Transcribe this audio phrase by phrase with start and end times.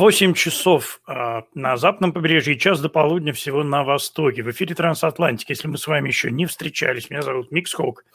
[0.00, 4.42] 8 часов э, на западном побережье час до полудня всего на востоке.
[4.42, 5.50] В эфире Трансатлантик.
[5.50, 8.06] Если мы с вами еще не встречались, меня зовут Микс Хоук.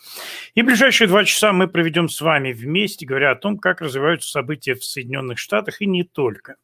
[0.56, 4.74] И ближайшие два часа мы проведем с вами вместе, говоря о том, как развиваются события
[4.74, 6.56] в Соединенных Штатах и не только.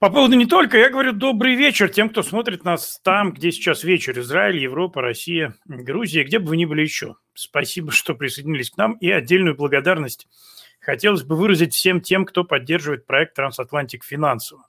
[0.00, 3.84] По поводу не только, я говорю добрый вечер тем, кто смотрит нас там, где сейчас
[3.84, 4.20] вечер.
[4.20, 7.16] Израиль, Европа, Россия, Грузия, где бы вы ни были еще.
[7.32, 10.28] Спасибо, что присоединились к нам и отдельную благодарность–
[10.84, 14.66] хотелось бы выразить всем тем, кто поддерживает проект «Трансатлантик» финансово.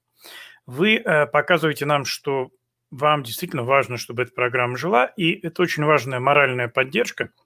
[0.66, 2.50] Вы э, показываете нам, что
[2.90, 7.30] вам действительно важно, чтобы эта программа жила, и это очень важная моральная поддержка–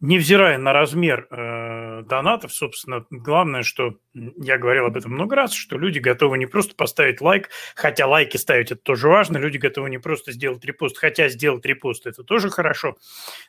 [0.00, 5.78] невзирая на размер э, донатов, собственно, главное, что я говорил об этом много раз, что
[5.78, 9.98] люди готовы не просто поставить лайк, хотя лайки ставить это тоже важно, люди готовы не
[9.98, 12.96] просто сделать репост, хотя сделать репост это тоже хорошо,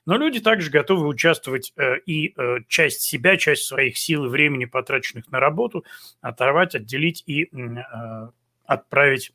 [0.06, 4.66] но люди также готовы участвовать э, и э, часть себя, часть своих сил и времени,
[4.66, 5.86] потраченных на работу,
[6.22, 8.30] оторвать, отделить и э,
[8.66, 9.34] отправить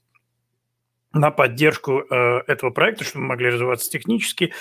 [1.12, 4.55] на поддержку э, этого проекта, чтобы мы могли развиваться технически,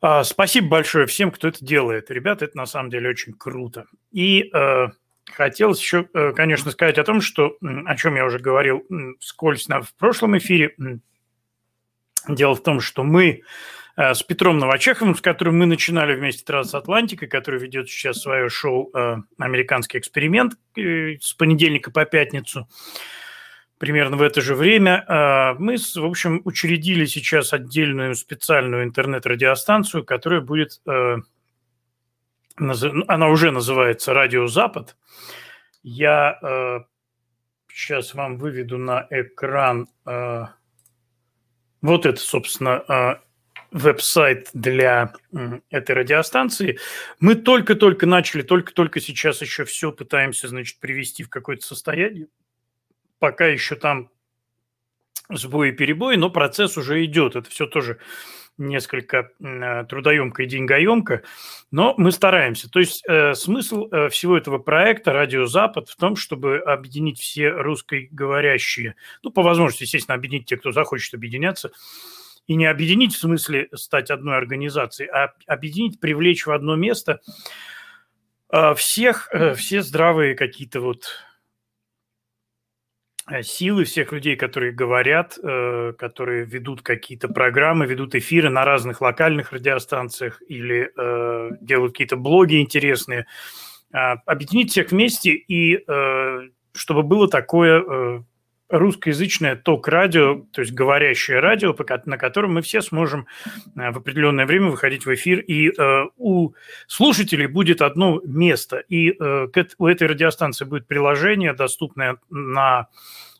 [0.00, 2.10] а, спасибо большое всем, кто это делает.
[2.10, 3.86] Ребята, это на самом деле очень круто.
[4.12, 4.88] И э,
[5.32, 8.84] хотелось еще, э, конечно, сказать о том, что, о чем я уже говорил
[9.20, 10.74] скользь на, в прошлом эфире.
[12.28, 13.42] Дело в том, что мы
[13.96, 18.90] э, с Петром Новочеховым, с которым мы начинали вместе Трансатлантика, который ведет сейчас свое шоу
[18.94, 22.68] э, «Американский эксперимент» с понедельника по пятницу,
[23.78, 25.04] примерно в это же время.
[25.06, 30.80] А, мы, в общем, учредили сейчас отдельную специальную интернет-радиостанцию, которая будет...
[30.86, 31.18] Э,
[32.56, 34.96] она уже называется «Радио Запад».
[35.84, 36.84] Я
[37.72, 39.88] сейчас э, вам выведу на экран
[41.80, 43.20] вот это, собственно,
[43.70, 45.12] веб-сайт для
[45.70, 46.80] этой радиостанции.
[47.20, 52.26] Мы только-только начали, только-только сейчас еще все пытаемся, значит, привести в какое-то состояние
[53.18, 54.10] пока еще там
[55.30, 57.36] сбои и перебои, но процесс уже идет.
[57.36, 57.98] Это все тоже
[58.58, 61.22] несколько э, трудоемко и деньгоемко,
[61.70, 62.68] но мы стараемся.
[62.68, 67.50] То есть э, смысл э, всего этого проекта «Радио Запад» в том, чтобы объединить все
[67.50, 71.70] русскоговорящие, ну, по возможности, естественно, объединить тех, кто захочет объединяться,
[72.48, 77.20] и не объединить в смысле стать одной организацией, а объединить, привлечь в одно место
[78.50, 81.27] э, всех, все здравые какие-то вот
[83.42, 89.52] силы всех людей, которые говорят, э, которые ведут какие-то программы, ведут эфиры на разных локальных
[89.52, 93.26] радиостанциях или э, делают какие-то блоги интересные,
[93.92, 95.84] а, объединить всех вместе и
[96.74, 98.24] чтобы было такое
[98.68, 101.74] русскоязычное ток-радио, то есть говорящее радио,
[102.04, 103.26] на котором мы все сможем
[103.74, 105.72] в определенное время выходить в эфир, и
[106.16, 106.52] у
[106.86, 112.88] слушателей будет одно место, и у этой радиостанции будет приложение, доступное на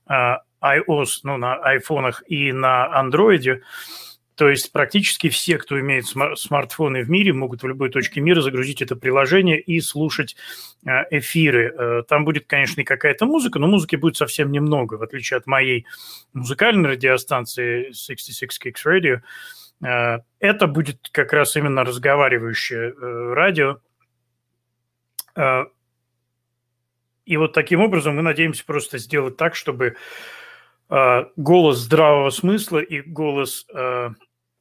[0.08, 3.62] iOS, ну, на айфонах и на андроиде.
[4.38, 8.80] То есть практически все, кто имеет смартфоны в мире, могут в любой точке мира загрузить
[8.80, 10.36] это приложение и слушать
[10.86, 11.74] э, эфиры.
[11.76, 15.48] Э, там будет, конечно, и какая-то музыка, но музыки будет совсем немного, в отличие от
[15.48, 15.86] моей
[16.34, 19.22] музыкальной радиостанции 66 Kicks Radio.
[19.84, 22.94] Э, это будет как раз именно разговаривающее
[23.34, 23.80] радио.
[27.26, 29.96] И вот таким образом мы надеемся просто сделать так, чтобы
[30.90, 34.10] э, голос здравого смысла и голос э,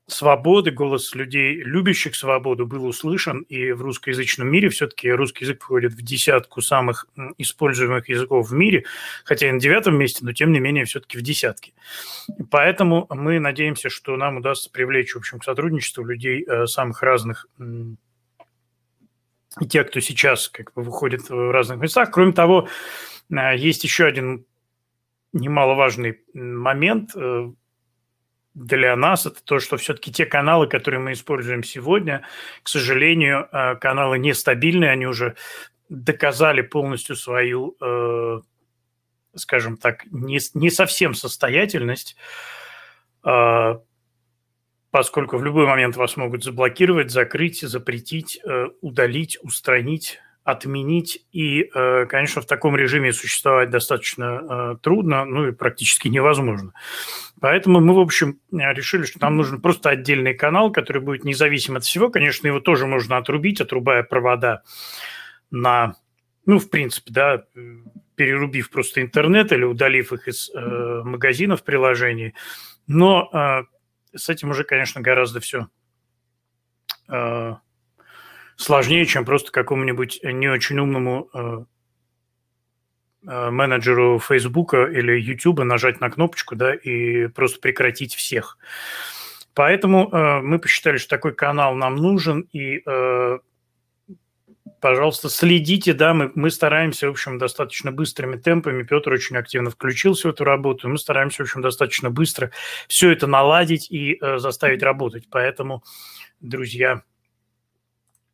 [0.07, 3.41] свободы, голос людей, любящих свободу, был услышан.
[3.41, 7.07] И в русскоязычном мире все-таки русский язык входит в десятку самых
[7.37, 8.85] используемых языков в мире,
[9.25, 11.73] хотя и на девятом месте, но тем не менее все-таки в десятке.
[12.49, 17.47] Поэтому мы надеемся, что нам удастся привлечь, в общем, к сотрудничеству людей э, самых разных
[19.69, 22.11] те, кто сейчас как бы выходит в разных местах.
[22.11, 22.67] Кроме того,
[23.29, 24.45] э, есть еще один
[25.33, 27.51] немаловажный момент э,
[28.65, 29.25] для нас.
[29.25, 32.23] Это то, что все-таки те каналы, которые мы используем сегодня,
[32.63, 35.35] к сожалению, э, каналы нестабильные, они уже
[35.89, 37.77] доказали полностью свою,
[39.33, 42.17] скажем так, не, не совсем состоятельность
[44.91, 51.25] поскольку в любой момент вас могут заблокировать, закрыть, запретить, э, удалить, устранить, отменить.
[51.33, 56.71] И, э, конечно, в таком режиме существовать достаточно э, трудно, ну и практически невозможно.
[57.41, 61.83] Поэтому мы, в общем, решили, что нам нужен просто отдельный канал, который будет независим от
[61.83, 62.09] всего.
[62.09, 64.63] Конечно, его тоже можно отрубить, отрубая провода
[65.51, 65.95] на,
[66.45, 67.43] ну, в принципе, да,
[68.15, 72.35] перерубив просто интернет или удалив их из э, магазинов приложений.
[72.87, 75.67] Но э, с этим уже, конечно, гораздо все
[77.09, 77.53] э,
[78.57, 81.65] сложнее, чем просто какому-нибудь не очень умному э,
[83.23, 88.57] менеджеру Фейсбука или Ютуба нажать на кнопочку, да, и просто прекратить всех.
[89.53, 93.39] Поэтому э, мы посчитали, что такой канал нам нужен, и, э,
[94.79, 100.27] пожалуйста, следите, да, мы, мы стараемся, в общем, достаточно быстрыми темпами, Петр очень активно включился
[100.27, 102.51] в эту работу, мы стараемся, в общем, достаточно быстро
[102.87, 105.27] все это наладить и э, заставить работать.
[105.31, 105.83] Поэтому,
[106.39, 107.01] друзья,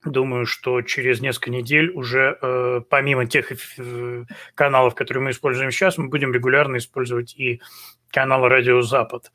[0.06, 5.98] Думаю, что через несколько недель уже э, помимо тех э, каналов, которые мы используем сейчас,
[5.98, 7.62] мы будем регулярно использовать и
[8.10, 9.32] канал «Радио Запад».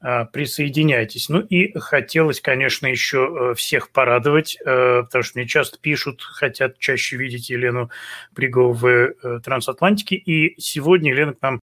[0.00, 1.28] Э, присоединяйтесь.
[1.28, 6.78] Ну и хотелось, конечно, еще э, всех порадовать, э, потому что мне часто пишут, хотят
[6.78, 7.90] чаще видеть Елену
[8.34, 10.14] Пригову в э, «Трансатлантике».
[10.14, 11.60] И сегодня Елена к нам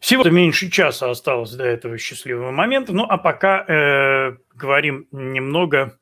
[0.00, 2.92] Всего-то меньше часа осталось до этого счастливого момента.
[2.92, 5.98] Ну, а пока э, говорим немного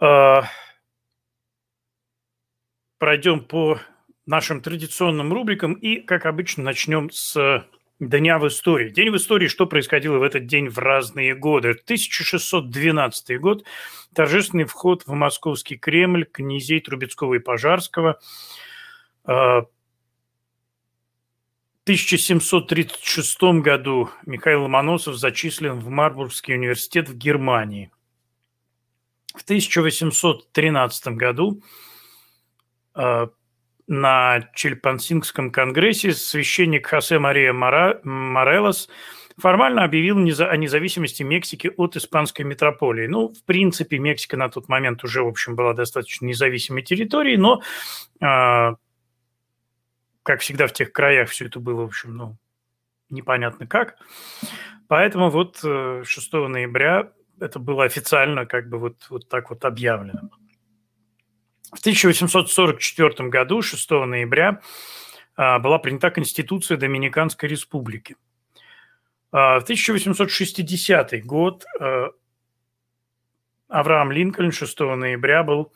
[0.00, 0.40] э,
[2.98, 3.78] пройдем по
[4.26, 7.64] нашим традиционным рубрикам и, как обычно, начнем с
[8.00, 8.90] Дня в истории.
[8.90, 11.70] День в истории, что происходило в этот день в разные годы.
[11.70, 13.64] 1612 год,
[14.14, 18.20] торжественный вход в московский Кремль князей Трубецкого и Пожарского
[19.26, 19.62] э,–
[21.88, 27.90] 1736 году Михаил Ломоносов зачислен в Марбургский университет в Германии.
[29.34, 31.62] В 1813 году
[32.94, 33.28] э,
[33.86, 38.90] на Чельпансингском конгрессе священник Хосе Мария Морелос
[39.38, 43.06] формально объявил о независимости Мексики от испанской метрополии.
[43.06, 47.62] Ну, в принципе, Мексика на тот момент уже, в общем, была достаточно независимой территорией, но
[48.20, 48.74] э,
[50.28, 52.36] как всегда в тех краях все это было, в общем, ну,
[53.08, 53.96] непонятно как.
[54.86, 60.28] Поэтому вот 6 э, ноября это было официально как бы вот, вот так вот объявлено.
[61.72, 64.60] В 1844 году, 6 ноября,
[65.34, 68.16] а, была принята Конституция Доминиканской Республики.
[69.32, 72.08] А, в 1860 год э,
[73.68, 75.72] Авраам Линкольн 6 ноября был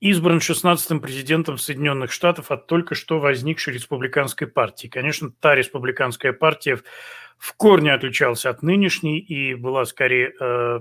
[0.00, 4.88] избран 16-м президентом Соединенных Штатов от только что возникшей республиканской партии.
[4.88, 6.80] Конечно, та республиканская партия
[7.38, 10.80] в корне отличалась от нынешней и была скорее э,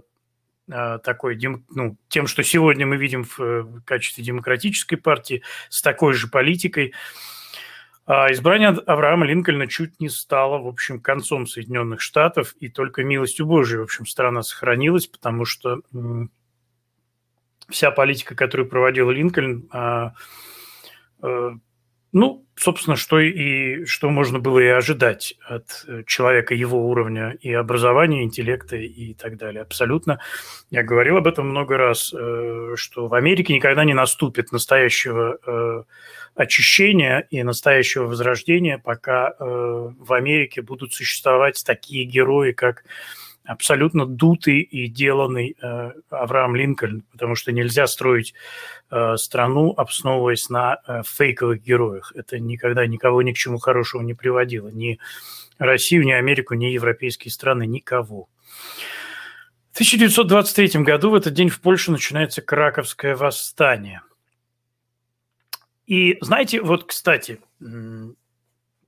[0.70, 1.40] э, такой,
[1.70, 6.94] ну, тем, что сегодня мы видим в, э, качестве демократической партии, с такой же политикой.
[8.06, 13.46] А избрание Авраама Линкольна чуть не стало, в общем, концом Соединенных Штатов, и только милостью
[13.46, 15.82] Божией, в общем, страна сохранилась, потому что
[17.70, 20.14] вся политика, которую проводил Линкольн, а,
[21.22, 21.52] э,
[22.12, 28.24] ну, собственно, что и что можно было и ожидать от человека его уровня и образования,
[28.24, 29.62] интеллекта и так далее.
[29.62, 30.20] Абсолютно.
[30.72, 35.84] Я говорил об этом много раз, э, что в Америке никогда не наступит настоящего э,
[36.36, 42.84] очищения и настоящего возрождения, пока в Америке будут существовать такие герои, как
[43.50, 48.36] абсолютно дутый и деланный э, Авраам Линкольн, потому что нельзя строить
[48.92, 52.14] э, страну, основываясь на э, фейковых героях.
[52.16, 54.68] Это никогда никого ни к чему хорошему не приводило.
[54.68, 55.00] Ни
[55.58, 58.30] Россию, ни Америку, ни европейские страны, никого.
[59.72, 64.02] В 1923 году в этот день в Польше начинается Краковское восстание.
[65.88, 67.40] И знаете, вот, кстати,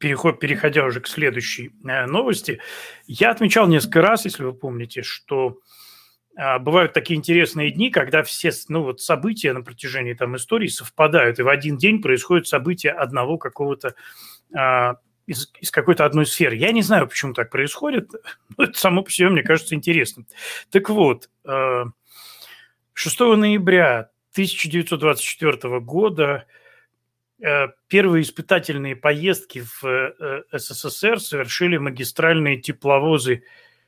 [0.02, 2.60] переход, переходя уже к следующей э, новости,
[3.08, 5.60] я отмечал несколько раз, если вы помните, что
[6.38, 11.40] э, бывают такие интересные дни, когда все ну, вот события на протяжении там, истории совпадают,
[11.40, 13.96] и в один день происходит событие одного какого-то
[14.54, 14.94] э,
[15.28, 16.58] из, из какой-то одной сферы.
[16.58, 18.12] Я не знаю, почему так происходит,
[18.58, 20.28] но это само по себе, мне кажется, интересным.
[20.72, 21.30] Так вот,
[22.94, 26.60] 6 ноября 1924 года Э,
[27.88, 33.44] первые испытательные поездки в э, СССР совершили магистральные тепловозы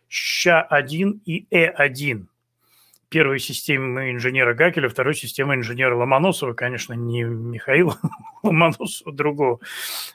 [0.07, 2.25] ЩА-1 и Э-1.
[3.10, 8.00] Первой системы инженера Гакеля, второй системы инженера Ломоносова, конечно, не Михаила
[8.43, 9.60] Ломоносова, другого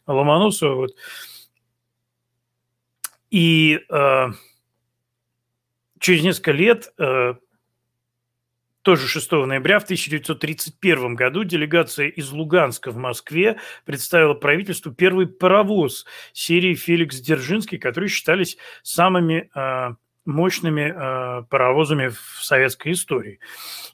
[0.06, 0.74] Ломоносова.
[0.74, 0.96] Вот.
[3.30, 4.26] И э,
[6.00, 7.34] через несколько лет э,
[8.82, 16.06] тоже 6 ноября в 1931 году делегация из Луганска в Москве представила правительству первый паровоз
[16.32, 19.94] серии «Феликс Дзержинский», которые считались самыми э,
[20.28, 23.40] мощными э, паровозами в советской истории.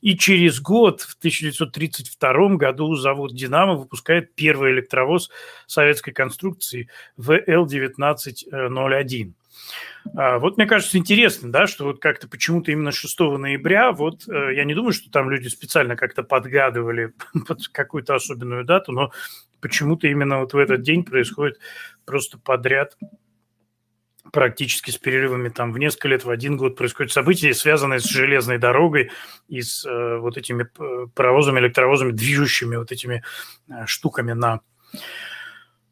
[0.00, 5.30] И через год, в 1932 году, завод «Динамо» выпускает первый электровоз
[5.66, 9.32] советской конструкции ВЛ-1901.
[10.16, 14.54] А, вот мне кажется интересно, да, что вот как-то почему-то именно 6 ноября, вот э,
[14.54, 17.12] я не думаю, что там люди специально как-то подгадывали
[17.46, 19.12] под какую-то особенную дату, но
[19.60, 21.58] почему-то именно вот в этот день происходит
[22.04, 22.96] просто подряд
[24.32, 28.58] практически с перерывами там в несколько лет, в один год происходят события, связанные с железной
[28.58, 29.10] дорогой
[29.48, 30.68] и с э, вот этими
[31.14, 33.22] паровозами, электровозами, движущими вот этими
[33.68, 34.60] э, штуками на
[34.92, 34.98] э,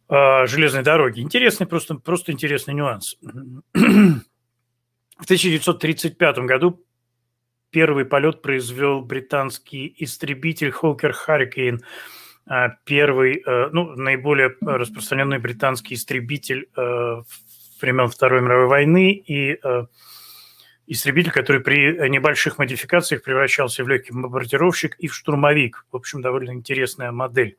[0.08, 1.22] железной дороге.
[1.22, 3.16] Интересный, просто, просто интересный нюанс.
[3.72, 6.84] В 1935 году
[7.70, 11.80] первый полет произвел британский истребитель Хокер Hurricane,
[12.84, 17.22] первый, э, ну, наиболее распространенный британский истребитель э,
[17.80, 19.86] времен Второй мировой войны и э,
[20.86, 25.86] истребитель, который при небольших модификациях превращался в легкий бомбардировщик и в штурмовик.
[25.92, 27.56] В общем, довольно интересная модель.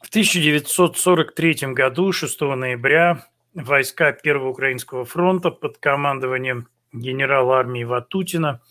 [0.00, 8.60] В 1943 году, 6 ноября, войска Первого Украинского фронта под командованием генерала армии Ватутина–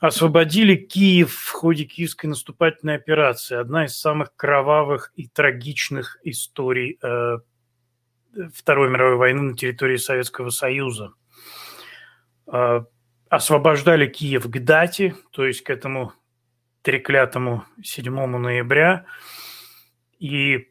[0.00, 3.56] освободили Киев в ходе киевской наступательной операции.
[3.56, 7.38] Одна из самых кровавых и трагичных историй э,
[8.54, 11.12] Второй мировой войны на территории Советского Союза.
[12.50, 12.84] Э,
[13.28, 16.14] освобождали Киев к дате, то есть к этому
[16.80, 19.04] треклятому 7 ноября.
[20.20, 20.68] И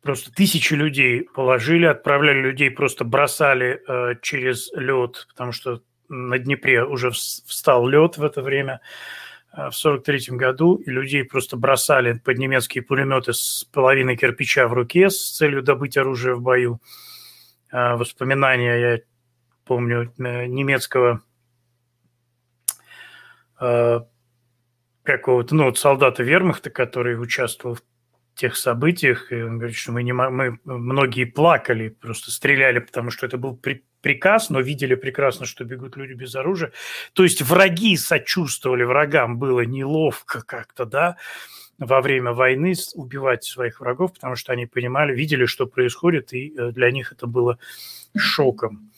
[0.00, 6.84] просто тысячи людей положили, отправляли людей, просто бросали э, через лед, потому что на Днепре
[6.84, 8.80] уже встал лед в это время,
[9.52, 14.72] э, в 43 году, и людей просто бросали под немецкие пулеметы с половиной кирпича в
[14.72, 16.80] руке с целью добыть оружие в бою.
[17.70, 18.98] Э, воспоминания, я
[19.64, 21.22] помню, э, немецкого
[25.02, 27.82] какого-то, ну, вот солдата вермахта, который участвовал в
[28.38, 33.26] тех событиях, и он говорит, что мы, не, мы многие плакали, просто стреляли, потому что
[33.26, 36.72] это был при, приказ, но видели прекрасно, что бегут люди без оружия.
[37.14, 41.16] То есть враги сочувствовали врагам, было неловко как-то, да,
[41.78, 46.70] во время войны убивать своих врагов, потому что они понимали, видели, что происходит, и э,
[46.70, 47.58] для них это было
[48.16, 48.92] шоком.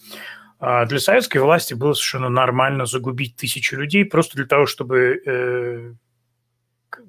[0.59, 5.95] А для советской власти было совершенно нормально загубить тысячи людей просто для того, чтобы э,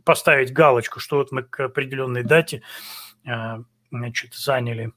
[0.03, 2.61] поставить галочку, что вот мы к определенной дате
[3.25, 3.57] э,
[3.91, 4.91] значит, заняли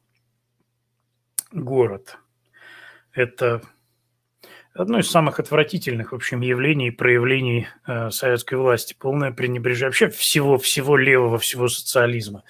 [1.53, 2.19] город.
[3.13, 3.63] Это
[4.75, 8.97] одно из самых отвратительных, в общем, явлений и проявлений э, советской власти.
[8.99, 12.43] Полное пренебрежение вообще всего, всего левого, всего социализма.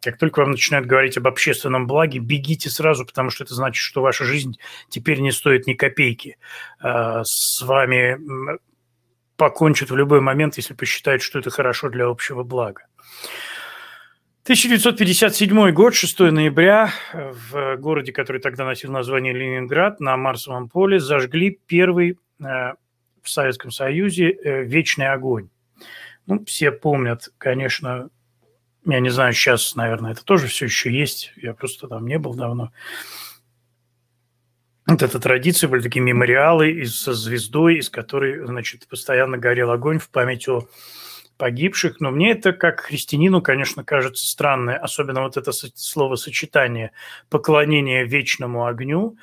[0.00, 4.02] Как только вам начинают говорить об общественном благе, бегите сразу, потому что это значит, что
[4.02, 6.38] ваша жизнь теперь не стоит ни копейки.
[6.82, 8.18] Э, с вами
[9.36, 12.86] покончат в любой момент, если посчитают, что это хорошо для общего блага.
[14.44, 21.58] 1957 год, 6 ноября, в городе, который тогда носил название Ленинград, на Марсовом поле зажгли
[21.66, 22.44] первый э,
[23.22, 25.48] в Советском Союзе э, вечный огонь.
[26.26, 28.08] Ну, все помнят, конечно,
[28.84, 32.34] я не знаю, сейчас, наверное, это тоже все еще есть, я просто там не был
[32.34, 32.70] давно.
[34.86, 40.08] Вот эта традиция, были такие мемориалы со звездой, из которой, значит, постоянно горел огонь в
[40.10, 40.68] память о
[41.38, 46.92] погибших, но мне это как христианину, конечно, кажется странное, особенно вот это словосочетание
[47.28, 49.16] «поклонение вечному огню»,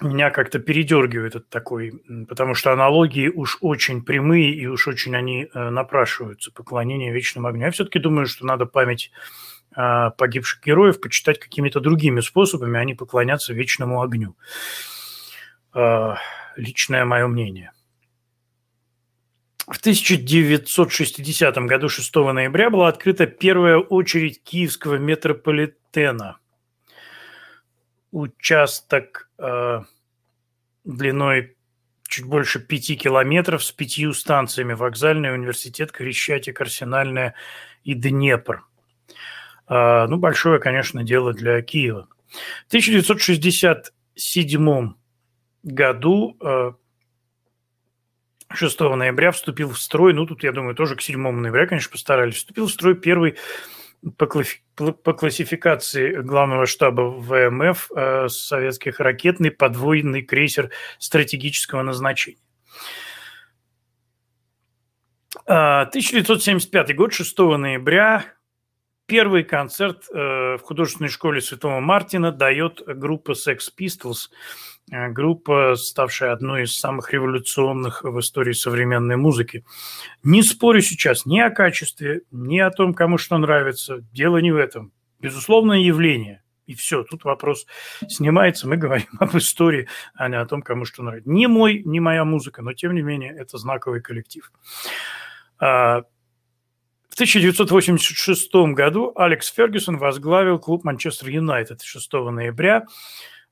[0.00, 5.48] меня как-то передергивает от такой, потому что аналогии уж очень прямые и уж очень они
[5.52, 7.66] э, напрашиваются, поклонение вечному огню.
[7.66, 9.12] Я все-таки думаю, что надо память
[9.74, 14.36] погибших героев почитать какими-то другими способами, а не поклоняться вечному огню.
[15.74, 16.14] Э,
[16.56, 17.72] личное мое мнение.
[19.66, 26.38] В 1960 году, 6 ноября, была открыта первая очередь киевского метрополитена.
[28.12, 29.80] Участок э,
[30.84, 31.56] длиной
[32.06, 34.74] чуть больше пяти километров с пятью станциями.
[34.74, 37.34] Вокзальный, университет, Крещатик, Арсенальная
[37.82, 38.64] и Днепр.
[39.68, 42.06] Э, ну, большое, конечно, дело для Киева.
[42.64, 44.94] В 1967
[45.62, 46.72] году э,
[48.52, 52.36] 6 ноября вступил в строй, ну тут, я думаю, тоже к 7 ноября, конечно, постарались,
[52.36, 53.36] вступил в строй первый
[54.16, 62.38] по, классификации главного штаба ВМФ э, советских ракетный подвойный крейсер стратегического назначения.
[65.46, 68.24] 1975 а, год, 6 ноября,
[69.06, 74.30] первый концерт в художественной школе Святого Мартина дает группа Sex Pistols,
[74.90, 79.64] группа, ставшая одной из самых революционных в истории современной музыки.
[80.22, 84.00] Не спорю сейчас ни о качестве, ни о том, кому что нравится.
[84.12, 84.92] Дело не в этом.
[85.20, 86.42] Безусловное явление.
[86.66, 87.66] И все, тут вопрос
[88.08, 91.28] снимается, мы говорим об истории, а не о том, кому что нравится.
[91.28, 94.50] Не мой, не моя музыка, но тем не менее это знаковый коллектив.
[97.14, 102.86] В 1986 году Алекс Фергюсон возглавил клуб Манчестер Юнайтед 6 ноября.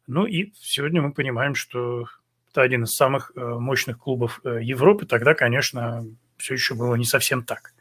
[0.09, 2.07] Ну и сегодня мы понимаем, что
[2.51, 5.07] это один из самых э, мощных клубов э, Европы.
[5.07, 6.05] Тогда, конечно,
[6.39, 7.73] все еще было не совсем так.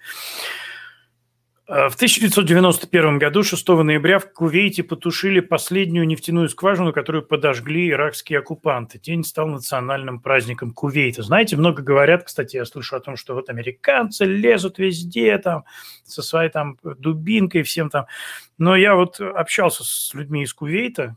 [1.68, 8.40] Э, в 1991 году, 6 ноября, в Кувейте потушили последнюю нефтяную скважину, которую подожгли иракские
[8.40, 9.00] оккупанты.
[9.00, 11.22] День стал национальным праздником Кувейта.
[11.24, 15.66] Знаете, много говорят, кстати, я слышу о том, что вот американцы лезут везде там
[16.04, 18.08] со своей там дубинкой всем там.
[18.58, 21.16] Но я вот общался с людьми из Кувейта,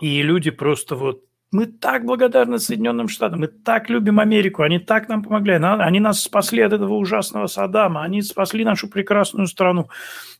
[0.00, 1.22] и люди просто вот
[1.54, 6.20] мы так благодарны Соединенным Штатам, мы так любим Америку, они так нам помогли, они нас
[6.20, 9.88] спасли от этого ужасного Саддама, они спасли нашу прекрасную страну.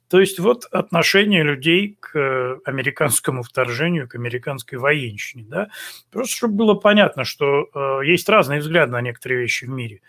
[0.09, 5.45] То есть вот отношение людей к американскому вторжению, к американской военщине.
[5.47, 5.69] Да?
[6.11, 10.01] Просто чтобы было понятно, что э, есть разные взгляды на некоторые вещи в мире.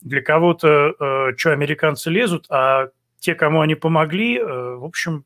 [0.00, 2.88] Для кого-то, э, что американцы лезут, а
[3.20, 5.24] те, кому они помогли, э, в общем,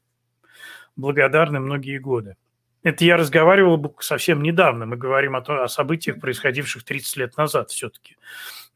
[0.97, 2.37] благодарны многие годы.
[2.85, 4.85] Это я разговаривал совсем недавно.
[4.85, 8.19] Мы говорим о, том, о событиях, происходивших 30 лет назад все-таки.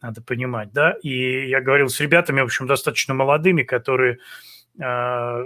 [0.00, 0.92] Надо понимать, да.
[1.02, 4.18] И я говорил с ребятами, в общем, достаточно молодыми, которые...
[4.80, 5.44] Э,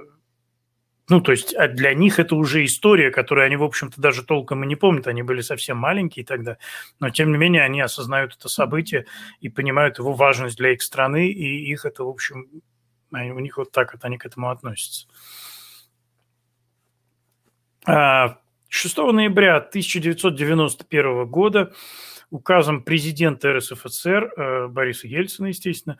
[1.08, 4.62] ну, то есть а для них это уже история, которую они, в общем-то, даже толком
[4.62, 5.08] и не помнят.
[5.08, 6.56] Они были совсем маленькие тогда.
[7.00, 9.06] Но, тем не менее, они осознают это событие
[9.40, 11.26] и понимают его важность для их страны.
[11.32, 12.46] И их это, в общем,
[13.10, 15.08] у них вот так вот они к этому относятся.
[17.84, 18.38] А,
[18.72, 21.74] 6 ноября 1991 года
[22.30, 25.98] указом президента РСФСР э, Бориса Ельцина, естественно,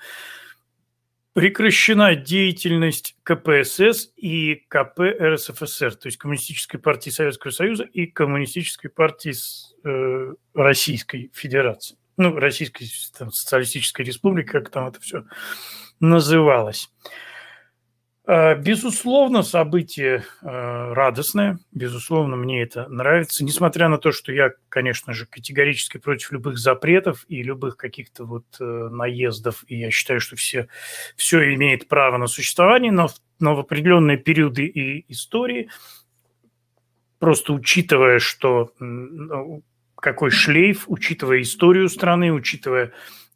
[1.34, 9.34] прекращена деятельность КПСС и КП РСФСР, то есть Коммунистической партии Советского Союза и Коммунистической партии
[9.84, 11.98] э, Российской Федерации.
[12.16, 12.86] Ну, Российской
[13.18, 15.24] там, Социалистической Республики, как там это все
[16.00, 16.90] называлось.
[18.24, 25.12] Э, безусловно, событие э, радостное, безусловно, мне это нравится, несмотря на то, что я, конечно
[25.12, 30.36] же, категорически против любых запретов и любых каких-то вот э, наездов, и я считаю, что
[30.36, 30.68] все,
[31.16, 33.08] все имеет право на существование, но,
[33.40, 35.68] но в определенные периоды и истории,
[37.18, 39.64] просто учитывая, что ну,
[39.96, 42.92] какой шлейф, учитывая историю страны, учитывая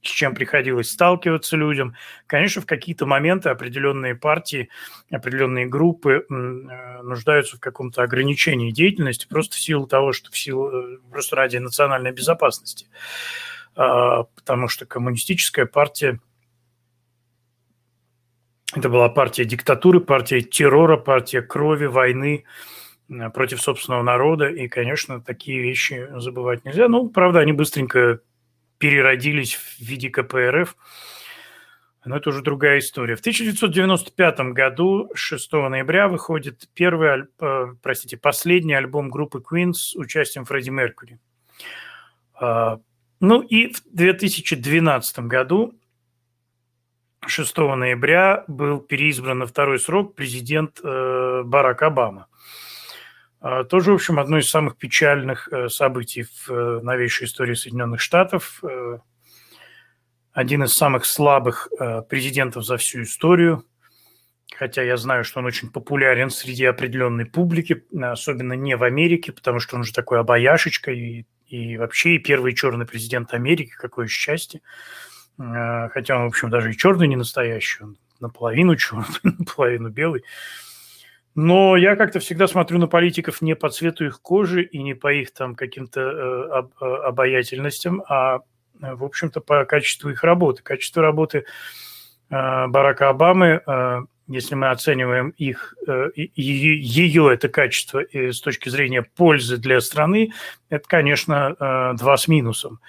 [0.07, 1.95] с чем приходилось сталкиваться людям.
[2.27, 4.69] Конечно, в какие-то моменты определенные партии,
[5.11, 6.33] определенные группы э,
[7.03, 11.59] нуждаются в каком-то ограничении деятельности просто в силу того, что в силу, э, просто ради
[11.59, 12.87] национальной безопасности.
[13.75, 16.19] А, потому что коммунистическая партия
[18.75, 22.45] это была партия диктатуры, партия террора, партия крови, войны
[23.09, 24.49] э, против собственного народа.
[24.49, 26.89] И, конечно, такие вещи забывать нельзя.
[26.89, 28.21] Ну, правда, они быстренько
[28.79, 30.77] переродились в виде КПРФ.
[32.05, 33.17] Но это уже другая история.
[33.17, 40.45] В 1995 году, 6 ноября, выходит первый, э, простите, последний альбом группы Queen с участием
[40.45, 41.19] Фредди Меркьюри.
[42.41, 42.79] А,
[43.19, 45.75] ну и в 2012 году,
[47.27, 52.29] 6 ноября, был переизбран на второй срок президент э, Барак Обама.
[53.49, 58.01] А, тоже, в общем, одно из самых печальных э, событий в э, новейшей истории Соединенных
[58.01, 58.59] Штатов.
[58.65, 58.99] Э,
[60.33, 61.69] один из самых слабых
[62.09, 63.65] президентов за всю историю.
[64.53, 69.61] Хотя я знаю, что он очень популярен среди определенной публики, особенно не в Америке, потому
[69.61, 74.61] что он же такой обаяшечка и, и вообще и первый черный президент Америки, какое счастье.
[75.39, 80.23] Хотя он, в общем, даже и черный не настоящий, он наполовину черный, наполовину белый.
[81.37, 85.13] Но я как-то всегда смотрю на политиков не по цвету их кожи и не по
[85.13, 88.41] их там каким-то э, э, обаятельностям, а,
[88.83, 90.63] э, в общем-то, по качеству их работы.
[90.63, 91.45] Качество работы
[92.29, 93.63] Барака Обамы,
[94.27, 95.77] если мы оцениваем их,
[96.17, 100.33] ее это качество с точки зрения пользы для страны,
[100.69, 102.81] это, конечно, два с минусом.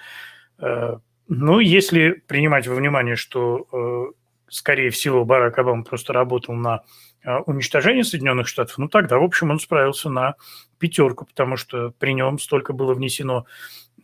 [0.58, 0.96] Э,
[1.28, 4.12] ну, если принимать во внимание, что, э,
[4.48, 6.82] скорее всего, Барак Обама просто работал на
[7.24, 10.34] уничтожения Соединенных Штатов, ну тогда, в общем, он справился на
[10.78, 13.46] пятерку, потому что при нем столько было внесено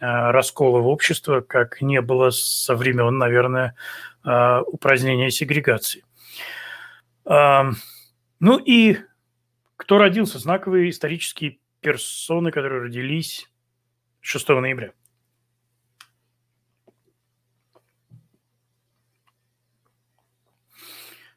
[0.00, 3.74] а, раскола в общество, как не было со времен, наверное,
[4.24, 6.04] а, упразднения сегрегации.
[7.26, 8.98] Ну и
[9.76, 10.38] кто родился?
[10.38, 13.50] Знаковые исторические персоны, которые родились
[14.20, 14.92] 6 ноября.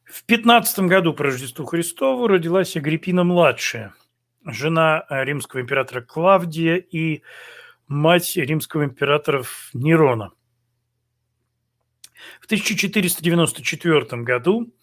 [0.08, 3.94] В 15 году по Рождеству Христову родилась Агриппина-младшая,
[4.46, 7.24] жена римского императора Клавдия и
[7.88, 9.44] мать римского императора
[9.74, 10.32] Нерона.
[12.40, 14.74] В 1494 году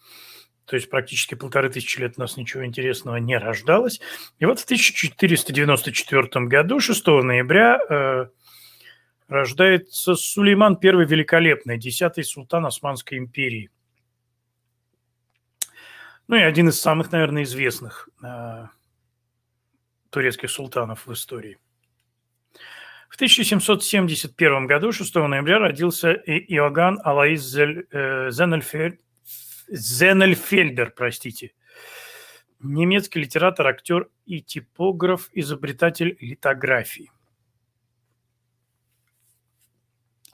[0.65, 4.01] то есть практически полторы тысячи лет у нас ничего интересного не рождалось.
[4.39, 8.27] И вот в 1494 году, 6 ноября, э,
[9.27, 13.69] рождается Сулейман I Великолепный, десятый султан Османской империи.
[16.27, 18.65] Ну и один из самых, наверное, известных э,
[20.09, 21.59] турецких султанов в истории.
[23.09, 28.99] В 1771 году, 6 ноября, родился Иоганн Алаиз э, Зенельфельд,
[29.67, 31.53] Зенельфельдер, простите.
[32.59, 37.11] Немецкий литератор, актер и типограф, изобретатель литографии.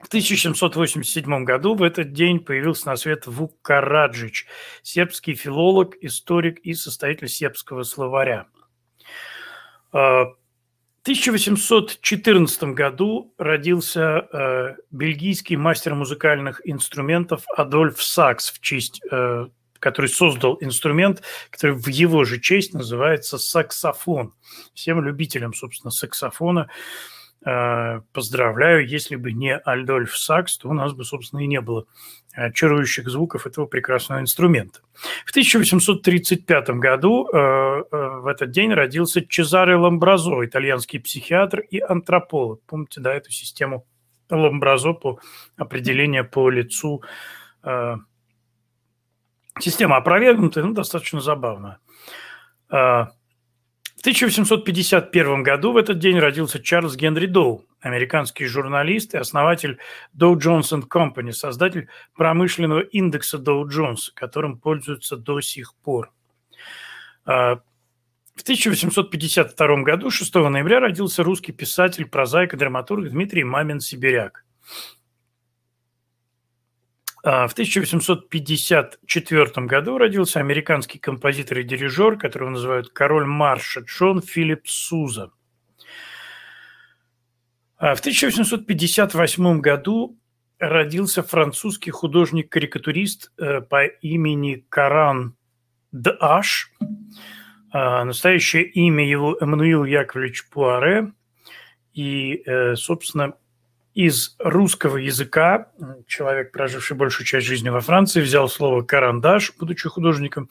[0.04, 4.48] В 1787 году в этот день появился на свет Вук Караджич,
[4.82, 8.48] сербский филолог, историк и составитель сербского словаря.
[9.92, 10.26] А,
[11.04, 19.48] 1814 году родился э, бельгийский мастер музыкальных инструментов Адольф Сакс, в честь, э,
[19.80, 24.36] который создал инструмент, который в его же честь называется саксофон.
[24.76, 26.70] Всем любителям, собственно, саксофона
[27.44, 28.88] поздравляю.
[28.88, 31.86] Если бы не Альдольф Сакс, то у нас бы, собственно, и не было
[32.54, 34.82] чарующих звуков этого прекрасного инструмента.
[35.26, 42.62] В 1835 году э, э, в этот день родился Чезаре Ламбразо, итальянский психиатр и антрополог.
[42.66, 43.86] Помните, да, эту систему
[44.30, 45.20] Ламбразо по
[45.58, 47.04] определению по лицу.
[47.64, 47.96] Э,
[49.60, 51.80] система опровергнутая, но достаточно забавная.
[54.02, 59.78] Э, в 1851 году в этот день родился Чарльз Генри Доу, американский журналист и основатель
[60.18, 66.12] Dow Jones Company, создатель промышленного индекса Dow Jones, которым пользуются до сих пор.
[67.26, 67.62] А,
[68.36, 74.46] в 1852 году, 6 ноября, родился русский писатель, прозаик и драматург Дмитрий Мамин-Сибиряк.
[77.24, 84.68] А, в 1854 году родился американский композитор и дирижер, которого называют король марша Джон Филипп
[84.68, 85.32] Суза.
[87.78, 90.18] В 1858 году
[90.60, 95.36] родился французский художник-карикатурист э, по имени Каран
[95.92, 96.68] Д'Аш.
[97.72, 101.12] А, настоящее имя его Эммануил Яковлевич Пуаре.
[101.94, 103.34] И, э, собственно,
[103.94, 105.72] из русского языка
[106.08, 110.50] человек, проживший большую часть жизни во Франции, взял слово «карандаш», будучи художником,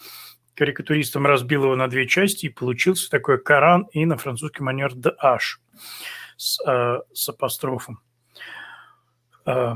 [0.54, 5.60] карикатуристом разбил его на две части, и получился такой «каран» и на французский манер «д'аш»
[6.36, 8.00] с, э, с апострофом.
[9.46, 9.74] Э,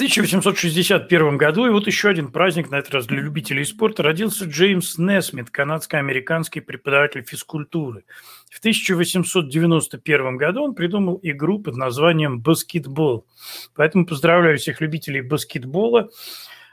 [0.00, 4.96] 1861 году, и вот еще один праздник, на этот раз для любителей спорта, родился Джеймс
[4.96, 8.04] Несмит, канадско-американский преподаватель физкультуры.
[8.50, 13.26] В 1891 году он придумал игру под названием «Баскетбол».
[13.74, 16.08] Поэтому поздравляю всех любителей баскетбола.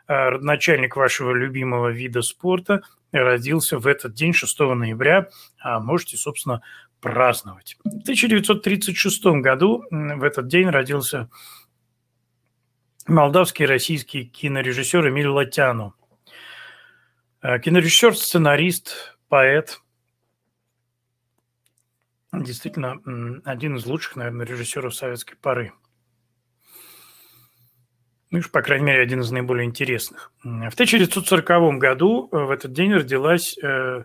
[0.07, 5.27] А, родоначальник вашего любимого вида спорта родился в этот день, 6 ноября.
[5.59, 6.61] А можете, собственно,
[7.01, 7.75] праздновать.
[7.83, 11.29] В 1936 году в этот день родился
[13.07, 15.93] молдавский и российский кинорежиссер Эмиль Латяну.
[17.41, 19.81] Э, кинорежиссер, сценарист, поэт.
[22.33, 22.97] Действительно,
[23.45, 25.73] один из лучших, наверное, режиссеров советской поры.
[28.29, 30.33] Ну, по крайней мере, один из наиболее интересных.
[30.43, 34.03] В 1940 году э, в этот день родилась э,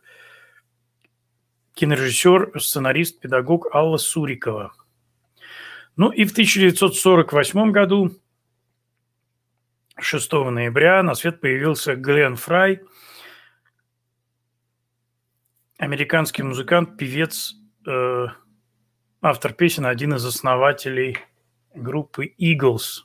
[1.75, 4.73] кинорежиссер, сценарист, педагог Алла Сурикова.
[5.97, 8.17] Ну и в 1948 году
[10.03, 12.81] 6 ноября на свет появился Глен Фрай,
[15.79, 17.55] американский музыкант, певец,
[17.87, 18.27] э,
[19.21, 21.19] автор песен, один из основателей
[21.75, 23.05] группы Eagles.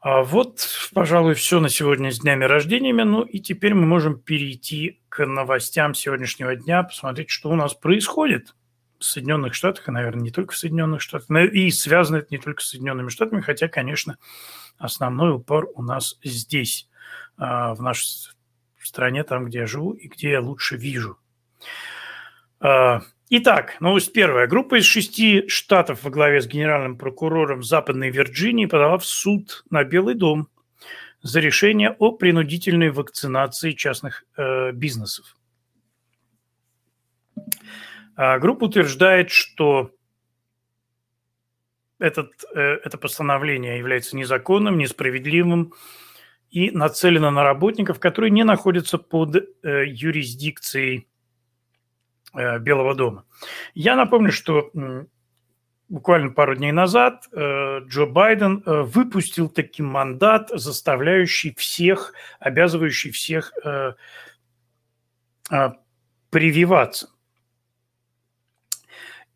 [0.00, 3.02] А вот, пожалуй, все на сегодня с днями рождениями.
[3.02, 8.54] Ну и теперь мы можем перейти к новостям сегодняшнего дня, посмотреть, что у нас происходит
[9.04, 12.68] Соединенных Штатах, и, наверное, не только в Соединенных Штатах, и связано это не только с
[12.68, 14.18] Соединенными Штатами, хотя, конечно,
[14.78, 16.88] основной упор у нас здесь,
[17.36, 18.32] а, в нашей
[18.80, 21.18] стране, там, где я живу и где я лучше вижу.
[22.60, 24.46] А, итак, новость первая.
[24.46, 29.84] Группа из шести штатов во главе с генеральным прокурором Западной Вирджинии подала в суд на
[29.84, 30.48] Белый дом
[31.22, 35.36] за решение о принудительной вакцинации частных э, бизнесов.
[38.16, 39.92] А группа утверждает, что
[42.02, 45.72] этот, э, это постановление является незаконным, несправедливым
[46.50, 51.08] и нацелено на работников, которые не находятся под э, юрисдикцией
[52.34, 53.24] э, Белого дома.
[53.74, 54.70] Я напомню, что
[55.88, 63.52] буквально пару дней назад Джо Байден выпустил таки мандат, заставляющий всех, обязывающий всех
[66.30, 67.11] прививаться.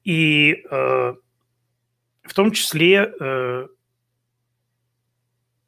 [0.06, 0.62] И
[2.26, 3.68] в том числе э,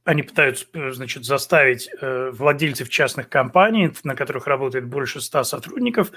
[0.04, 6.10] они пытаются, э, значит, заставить э, владельцев частных компаний, на которых работает больше ста сотрудников,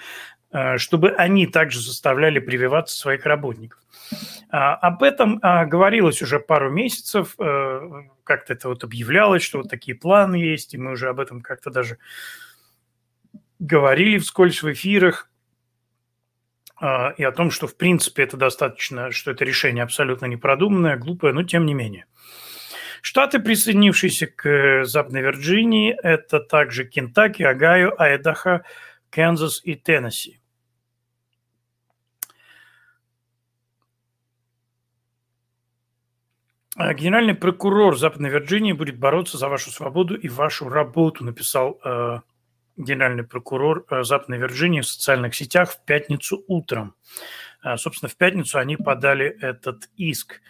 [0.78, 3.80] чтобы они также заставляли прививаться своих работников.
[4.50, 9.96] А, об этом а, говорилось уже пару месяцев, как-то это вот объявлялось, что вот такие
[9.96, 11.98] планы есть, и мы уже об этом как-то даже
[13.60, 15.31] говорили вскользь в эфирах.
[16.84, 21.32] А, и о том, что в принципе это достаточно, что это решение абсолютно непродуманное, глупое,
[21.32, 22.08] но тем не менее.
[23.04, 28.64] Штаты, присоединившиеся к э, Западной Вирджинии, это также Кентаки, Огайо, Айдахо,
[29.12, 30.40] Канзас и Теннесси.
[36.76, 42.22] А генеральный прокурор Западной Вирджинии будет бороться за вашу свободу и вашу работу, написал э,
[42.78, 46.96] генеральный прокурор э, Западной Вирджинии в социальных сетях в пятницу утром.
[47.64, 50.42] Э, собственно, в пятницу они подали этот иск.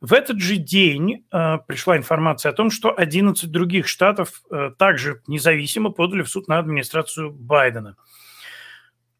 [0.00, 5.22] В этот же день э, пришла информация о том, что 11 других штатов э, также
[5.26, 7.96] независимо подали в суд на администрацию Байдена.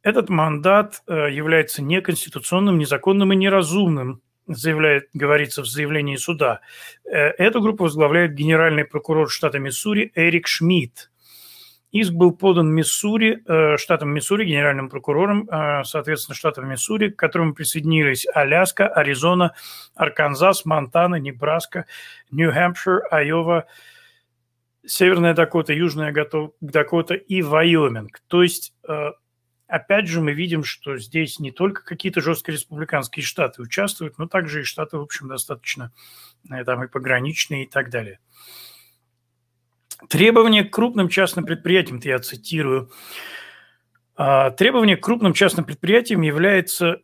[0.03, 6.61] Этот мандат является неконституционным, незаконным и неразумным, заявляет, говорится в заявлении суда.
[7.05, 11.11] Эту группу возглавляет генеральный прокурор штата Миссури Эрик Шмидт.
[11.91, 17.55] Иск был подан Миссури, э, штатом Миссури, генеральным прокурором, э, соответственно, штатом Миссури, к которому
[17.55, 19.55] присоединились Аляска, Аризона,
[19.95, 21.87] Арканзас, Монтана, Небраска,
[22.31, 23.67] Нью-Хэмпшир, Айова,
[24.85, 26.15] Северная Дакота, Южная
[26.61, 28.21] Дакота и Вайоминг.
[28.27, 29.13] То есть, э,
[29.67, 34.61] опять же, мы видим, что здесь не только какие-то жесткие республиканские штаты участвуют, но также
[34.61, 35.93] и штаты, в общем, достаточно
[36.49, 38.21] там и пограничные и так далее.
[40.09, 42.91] Требования к крупным частным предприятиям, я цитирую,
[44.15, 47.03] а, требование к крупным частным предприятиям является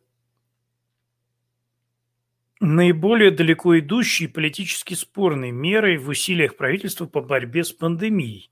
[2.61, 8.49] наиболее далеко идущей политически спорной мерой в усилиях правительства по борьбе с пандемией.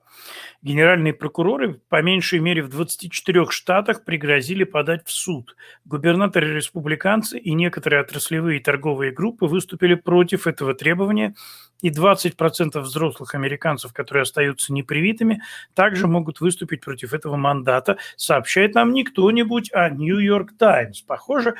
[0.61, 5.55] Генеральные прокуроры по меньшей мере в 24 штатах пригрозили подать в суд.
[5.85, 11.35] Губернаторы-республиканцы и некоторые отраслевые торговые группы выступили против этого требования,
[11.81, 15.41] и 20% взрослых американцев, которые остаются непривитыми,
[15.73, 21.01] также могут выступить против этого мандата, сообщает нам не кто-нибудь, а Нью-Йорк Таймс.
[21.01, 21.55] Похоже,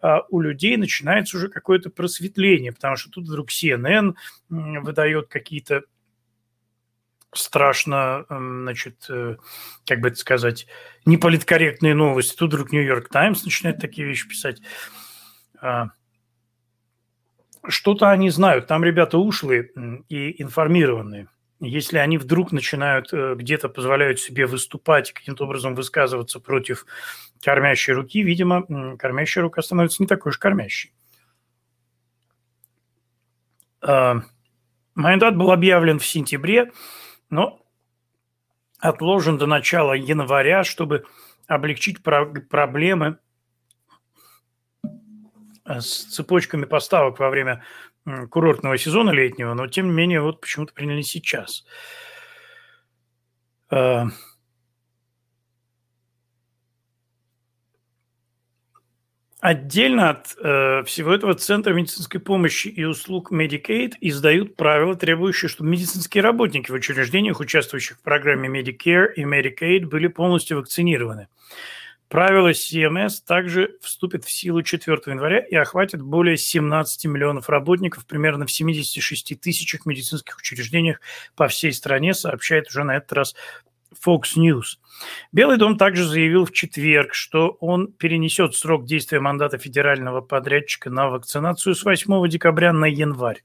[0.00, 4.14] а, у людей начинается уже какое-то просветление, потому что тут вдруг CNN
[4.48, 5.82] выдает какие-то
[7.38, 9.36] страшно, значит, э,
[9.86, 10.66] как бы это сказать,
[11.04, 12.36] неполиткорректные новости.
[12.36, 14.60] Тут вдруг Нью-Йорк Таймс начинает такие вещи писать.
[15.60, 15.88] А,
[17.68, 18.66] что-то они знают.
[18.66, 19.70] Там ребята ушлые
[20.08, 21.28] и информированные.
[21.58, 26.84] Если они вдруг начинают э, где-то позволяют себе выступать, каким-то образом высказываться против
[27.42, 30.92] кормящей руки, видимо, кормящая рука становится не такой уж кормящей.
[33.80, 34.20] А,
[34.94, 36.72] мандат был объявлен в сентябре,
[37.30, 37.62] но
[38.78, 41.06] отложен до начала января, чтобы
[41.46, 43.18] облегчить проблемы
[45.64, 47.64] э, с цепочками поставок во время
[48.30, 51.64] курортного сезона летнего, но тем не менее вот почему-то приняли сейчас.
[59.46, 65.70] Отдельно от э, всего этого Центра медицинской помощи и услуг Medicaid издают правила, требующие, чтобы
[65.70, 71.28] медицинские работники в учреждениях, участвующих в программе Medicare и Medicaid, были полностью вакцинированы.
[72.08, 78.46] Правила CMS также вступят в силу 4 января и охватят более 17 миллионов работников примерно
[78.46, 81.00] в 76 тысячах медицинских учреждениях
[81.36, 83.36] по всей стране, сообщает уже на этот раз
[84.04, 84.78] Fox News.
[85.32, 91.08] Белый дом также заявил в четверг, что он перенесет срок действия мандата федерального подрядчика на
[91.08, 93.42] вакцинацию с 8 декабря на январь.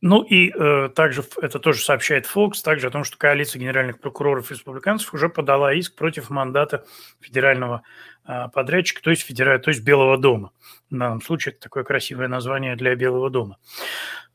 [0.00, 4.50] Ну и э, также это тоже сообщает Fox, также о том, что коалиция генеральных прокуроров
[4.50, 6.84] республиканцев уже подала иск против мандата
[7.20, 7.82] федерального
[8.24, 10.52] э, подрядчика, то есть, федерального, то есть Белого дома.
[10.88, 13.58] В данном случае это такое красивое название для Белого дома.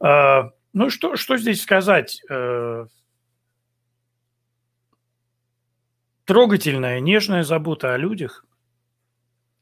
[0.03, 2.21] Э, ну что, что здесь сказать?
[2.29, 2.87] Э,
[6.25, 8.45] трогательная, нежная забота о людях,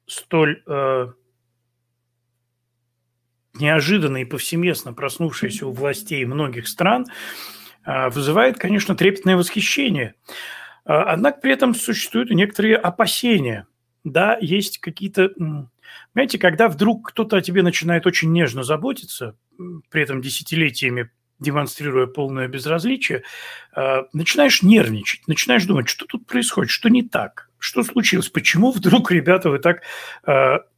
[0.07, 0.63] столь...
[0.65, 1.13] Э,
[3.53, 7.05] неожиданно и повсеместно проснувшаяся у властей многих стран,
[7.83, 10.15] а, вызывает, конечно, трепетное восхищение.
[10.85, 13.67] А, однако при этом существуют некоторые опасения.
[14.03, 15.29] Да, есть какие-то...
[16.13, 19.35] Понимаете, когда вдруг кто-то о тебе начинает очень нежно заботиться,
[19.89, 21.09] при этом десятилетиями
[21.39, 23.23] демонстрируя полное безразличие,
[23.73, 29.11] а, начинаешь нервничать, начинаешь думать, что тут происходит, что не так, что случилось, почему вдруг,
[29.11, 29.81] ребята, вы так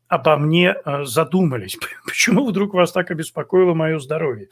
[0.07, 1.77] обо мне э, задумались?
[2.05, 4.49] Почему вдруг вас так обеспокоило мое здоровье?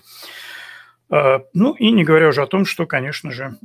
[1.09, 3.57] Э, ну и не говоря уже о том, что, конечно же,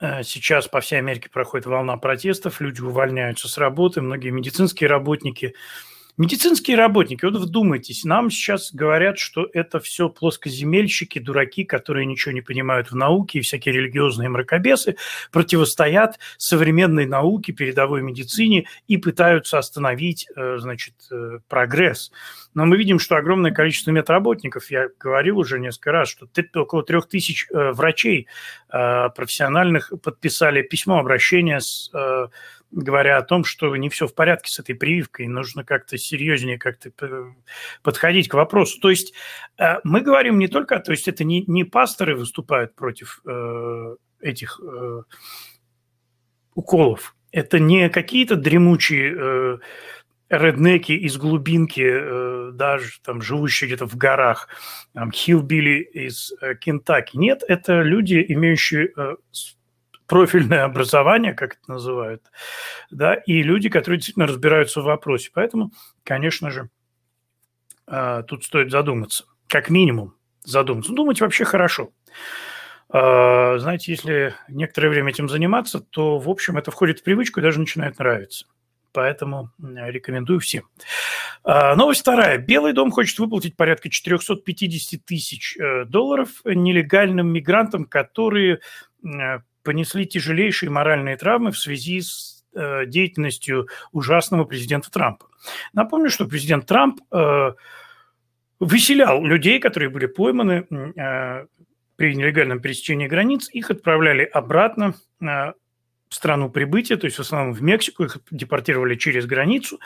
[0.00, 5.54] э, сейчас по всей Америке проходит волна протестов, люди увольняются с работы, многие медицинские работники–
[6.18, 12.40] Медицинские работники, вот вдумайтесь, нам сейчас говорят, что это все плоскоземельщики, дураки, которые ничего не
[12.40, 14.96] понимают в науке, и всякие религиозные мракобесы
[15.30, 22.10] противостоят современной науке, передовой медицине и пытаются остановить, э, значит, э, прогресс.
[22.52, 26.26] Но мы видим, что огромное количество медработников, я говорил уже несколько раз, что
[26.56, 28.26] около трех тысяч э, врачей
[28.68, 31.90] профессиональных подписали письмо обращения с
[32.70, 36.90] говоря о том, что не все в порядке с этой прививкой, нужно как-то серьезнее как-то
[37.82, 38.80] подходить к вопросу.
[38.80, 39.14] То есть
[39.58, 44.60] э, мы говорим не только, то есть это не, не пасторы выступают против э, этих
[44.62, 45.02] э,
[46.54, 49.58] уколов, это не какие-то дремучие э,
[50.30, 54.48] реднеки из глубинки, э, даже там живущие где-то в горах,
[54.92, 57.16] там, хилбили из э, Кентаки.
[57.16, 58.92] Нет, это люди, имеющие
[60.08, 62.22] профильное образование, как это называют,
[62.90, 65.30] да, и люди, которые действительно разбираются в вопросе.
[65.32, 65.70] Поэтому,
[66.02, 66.70] конечно же,
[67.86, 70.92] а, тут стоит задуматься, как минимум задуматься.
[70.92, 71.90] Думать вообще хорошо.
[72.88, 77.42] А, знаете, если некоторое время этим заниматься, то, в общем, это входит в привычку и
[77.42, 78.46] даже начинает нравиться.
[78.92, 80.64] Поэтому рекомендую всем.
[81.44, 82.38] А, новость вторая.
[82.38, 88.60] Белый дом хочет выплатить порядка 450 тысяч э, долларов нелегальным мигрантам, которые
[89.68, 95.26] понесли тяжелейшие моральные травмы в связи с э, деятельностью ужасного президента Трампа.
[95.74, 97.52] Напомню, что президент Трамп э,
[98.60, 101.46] выселял людей, которые были пойманы э,
[101.96, 105.26] при нелегальном пересечении границ, их отправляли обратно э,
[106.08, 109.80] в страну прибытия, то есть в основном в Мексику, их депортировали через границу.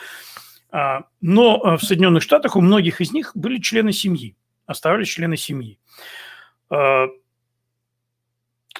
[0.71, 5.35] Э, но э, в Соединенных Штатах у многих из них были члены семьи, оставались члены
[5.35, 5.77] семьи.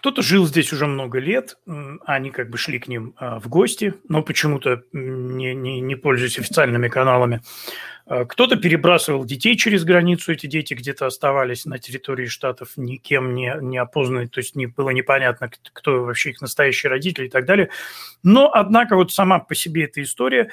[0.03, 1.57] Кто-то жил здесь уже много лет,
[2.05, 6.37] они как бы шли к ним а, в гости, но почему-то не, не, не пользуясь
[6.37, 7.41] официальными каналами.
[8.05, 13.55] А, кто-то перебрасывал детей через границу, эти дети где-то оставались на территории штатов никем не,
[13.61, 17.69] не опознаны, то есть не, было непонятно, кто вообще их настоящие родители и так далее.
[18.23, 20.51] Но, однако, вот сама по себе эта история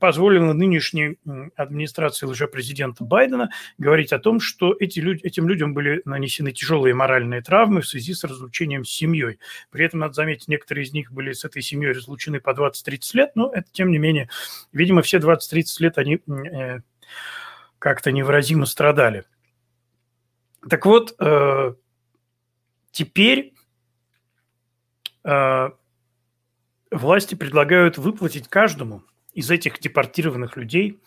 [0.00, 1.18] позволило нынешней
[1.56, 7.42] администрации лжепрезидента Байдена говорить о том, что эти люди, этим людям были нанесены тяжелые моральные
[7.42, 9.38] травмы в связи с разлучением с семьей.
[9.70, 13.32] При этом, надо заметить, некоторые из них были с этой семьей разлучены по 20-30 лет,
[13.34, 14.28] но это, тем не менее,
[14.72, 16.80] видимо, все 20-30 лет они э,
[17.78, 19.24] как-то невыразимо страдали.
[20.68, 21.74] Так вот, э,
[22.90, 23.54] теперь
[25.24, 25.70] э,
[26.90, 29.04] власти предлагают выплатить каждому–
[29.36, 30.98] из этих депортированных людей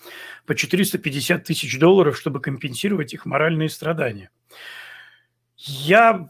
[0.46, 4.30] по 450 тысяч долларов, чтобы компенсировать их моральные страдания.
[5.58, 6.30] Я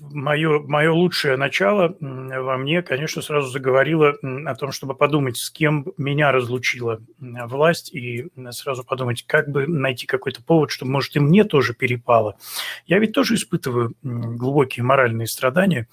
[0.00, 5.86] мое, мое лучшее начало во мне, конечно, сразу заговорило о том, чтобы подумать, с кем
[5.96, 11.44] меня разлучила власть, и сразу подумать, как бы найти какой-то повод, чтобы, может, и мне
[11.44, 12.38] тоже перепало.
[12.86, 15.88] Я ведь тоже испытываю глубокие моральные страдания.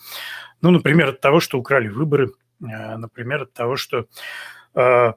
[0.61, 2.31] Ну, например, от того, что украли выборы,
[2.61, 4.05] э, например, от того, что
[4.75, 5.13] э,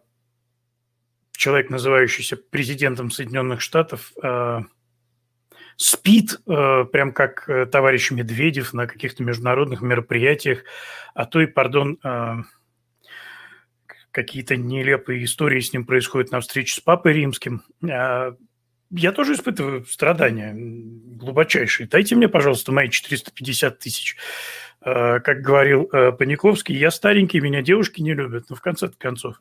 [1.39, 4.61] человек, называющийся президентом Соединенных Штатов, э,
[5.76, 10.64] спит, э, прям как э, товарищ Медведев на каких-то международных мероприятиях,
[11.14, 11.99] а то и, пардон,
[14.11, 17.62] какие-то нелепые истории с ним происходят на встрече с Папой Римским.
[17.82, 21.86] Я тоже испытываю страдания глубочайшие.
[21.86, 24.16] Дайте мне, пожалуйста, мои 450 тысяч.
[24.80, 28.47] Как говорил Паниковский, я старенький, меня девушки не любят.
[28.49, 29.39] Но в конце концов,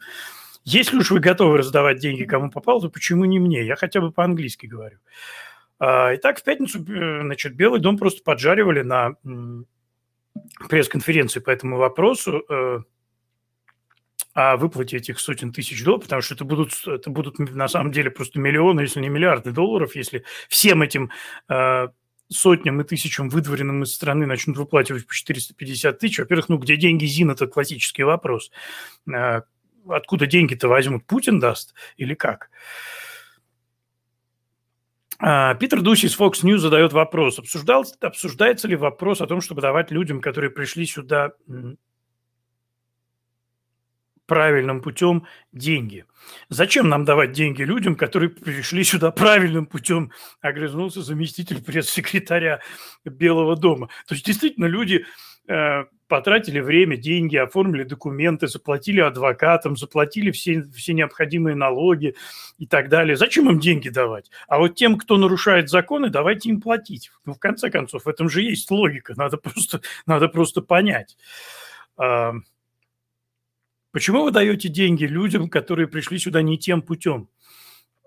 [0.69, 3.65] если уж вы готовы раздавать деньги кому попало, то почему не мне?
[3.65, 4.97] Я хотя бы по-английски говорю.
[5.79, 9.15] А, итак, в пятницу, э, значит, Белый дом просто поджаривали на
[10.67, 12.79] пресс-конференции по этому вопросу э,
[14.33, 18.11] о выплате этих сотен тысяч долларов, потому что это будут, это будут на самом деле
[18.11, 21.11] просто миллионы, если не миллиарды долларов, если всем этим
[21.47, 21.87] э,
[22.27, 26.19] сотням и тысячам выдворенным из страны начнут выплачивать по 450 тысяч.
[26.19, 28.51] Во-первых, ну где деньги ЗИН– это классический вопрос.
[29.89, 31.05] Откуда деньги-то возьмут?
[31.05, 32.49] Путин даст или как?
[35.19, 37.39] А, Питер Дуси из Fox News задает вопрос.
[37.39, 41.31] Обсуждал, обсуждается ли вопрос о том, чтобы давать людям, которые пришли сюда
[44.27, 46.05] правильным путем, деньги?
[46.49, 50.11] Зачем нам давать деньги людям, которые пришли сюда правильным путем?
[50.41, 52.59] Огрызнулся заместитель пресс-секретаря
[53.03, 53.87] Белого дома.
[54.07, 55.05] То есть действительно люди
[55.47, 62.15] э, потратили время, деньги, оформили документы, заплатили адвокатам, заплатили все, все необходимые налоги
[62.57, 63.17] и так далее.
[63.17, 64.31] Зачем им деньги давать?
[64.47, 67.11] А вот тем, кто нарушает законы, давайте им платить.
[67.25, 71.17] Ну, в конце концов, в этом же есть логика, надо просто, надо просто понять.
[71.97, 72.33] А,
[73.91, 77.29] почему вы даете деньги людям, которые пришли сюда не тем путем?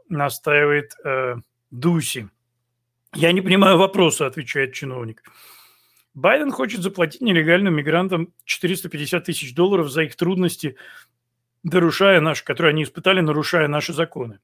[0.08, 1.36] Настаивает э,
[1.70, 2.28] Дуси.
[3.14, 5.22] Я не понимаю вопроса, отвечает чиновник.
[6.14, 10.76] Байден хочет заплатить нелегальным мигрантам 450 тысяч долларов за их трудности,
[11.62, 14.40] нарушая наши, которые они испытали, нарушая наши законы.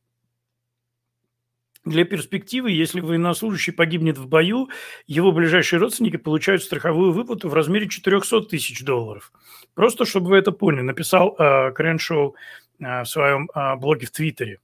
[1.85, 4.69] Для перспективы, если военнослужащий погибнет в бою,
[5.07, 9.33] его ближайшие родственники получают страховую выплату в размере 400 тысяч долларов.
[9.75, 12.35] Просто чтобы вы это поняли, написал э, Креншоу
[12.81, 14.59] э, в своем э, блоге в Твиттере.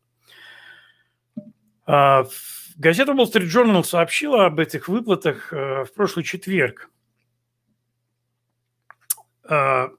[1.87, 2.25] Э,
[2.77, 6.91] газета Wall Street Journal сообщила об этих выплатах э, в прошлый четверг.
[9.49, 9.91] А,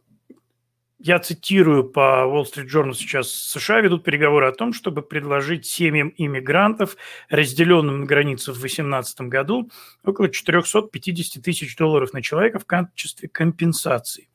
[1.00, 6.14] я цитирую по Wall Street Journal сейчас, США ведут переговоры о том, чтобы предложить семьям
[6.16, 6.96] иммигрантов,
[7.30, 9.70] разделенным на границе в 2018 году,
[10.06, 14.30] около 450 тысяч долларов на человека в качестве компенсации,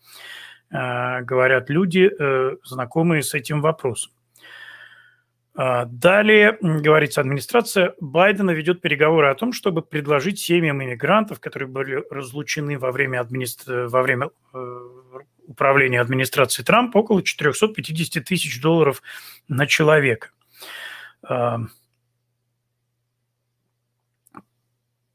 [0.71, 4.13] а, говорят люди, э, знакомые с этим вопросом.
[5.61, 12.05] А, далее, говорится, администрация Байдена ведет переговоры о том, чтобы предложить семьям иммигрантов, которые были
[12.11, 13.89] разлучены во время, администра...
[13.89, 14.81] во время э,
[15.49, 19.03] управления администрации Трампа, около 450 тысяч долларов
[19.49, 20.29] на человека.
[21.25, 21.63] А,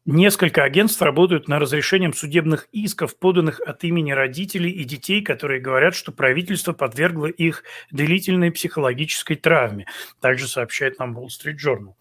[0.05, 5.95] Несколько агентств работают над разрешением судебных исков, поданных от имени родителей и детей, которые говорят,
[5.95, 9.85] что правительство подвергло их длительной психологической травме.
[10.19, 11.93] Также сообщает нам Wall Street Journal.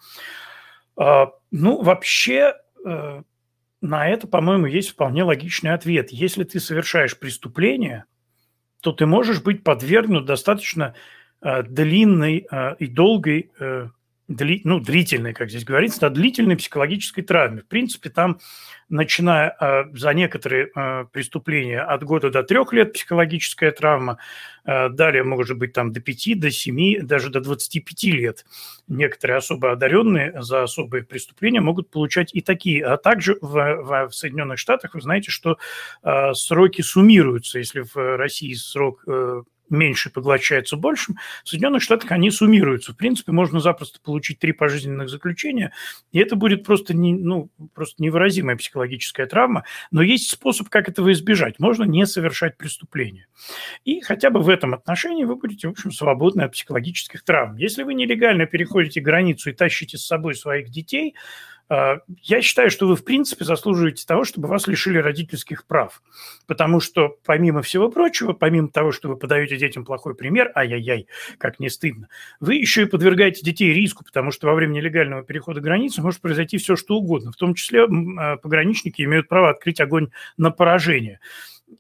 [0.96, 3.22] А, ну, вообще, э,
[3.80, 6.10] на это, по-моему, есть вполне логичный ответ.
[6.10, 8.06] Если ты совершаешь преступление,
[8.80, 10.96] то ты можешь быть подвергнут достаточно
[11.40, 13.52] э, длинной э, и долгой
[14.34, 17.62] дли, ну, длительной, как здесь говорится, да, длительной психологической травме.
[17.62, 18.38] В принципе, там,
[18.88, 24.18] начиная э, за некоторые э, преступления от года до трех лет психологическая травма,
[24.64, 28.44] э, далее может быть там до пяти, до семи, даже до 25 лет.
[28.88, 32.84] Некоторые особо одаренные за особые преступления могут получать и такие.
[32.84, 35.58] А также в, в, в Соединенных Штатах вы знаете, что
[36.02, 37.58] э, сроки суммируются.
[37.58, 42.92] Если в России срок э, меньше поглощается большим, в Соединенных Штатах они суммируются.
[42.92, 45.72] В принципе, можно запросто получить три пожизненных заключения,
[46.12, 51.12] и это будет просто, не, ну, просто невыразимая психологическая травма, но есть способ, как этого
[51.12, 51.58] избежать.
[51.58, 53.26] Можно не совершать преступление.
[53.84, 57.56] И хотя бы в этом отношении вы будете, в общем, свободны от психологических травм.
[57.56, 61.14] Если вы нелегально переходите границу и тащите с собой своих детей–
[62.22, 66.02] я считаю, что вы, в принципе, заслуживаете того, чтобы вас лишили родительских прав.
[66.46, 71.06] Потому что, помимо всего прочего, помимо того, что вы подаете детям плохой пример, ай-яй-яй,
[71.38, 72.08] как не стыдно,
[72.40, 76.58] вы еще и подвергаете детей риску, потому что во время нелегального перехода границы может произойти
[76.58, 77.32] все, что угодно.
[77.32, 81.20] В том числе а, пограничники имеют право открыть огонь на поражение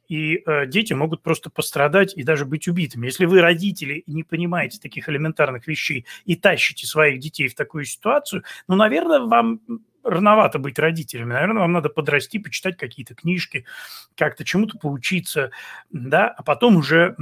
[0.08, 3.06] и э, дети могут просто пострадать и даже быть убитыми.
[3.06, 8.44] Если вы, родители, не понимаете таких элементарных вещей и тащите своих детей в такую ситуацию,
[8.68, 9.60] ну, наверное, вам
[10.04, 11.32] рановато быть родителями.
[11.32, 13.64] Наверное, вам надо подрасти, почитать какие-то книжки,
[14.16, 15.50] как-то чему-то поучиться,
[15.90, 17.16] да, а потом уже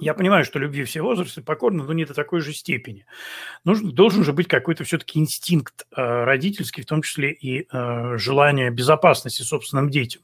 [0.00, 3.04] я понимаю, что любви все возрасты покорны, но не до такой же степени.
[3.64, 8.70] Нужен, должен же быть какой-то все-таки инстинкт э, родительский, в том числе и э, желание
[8.70, 10.22] безопасности собственным детям.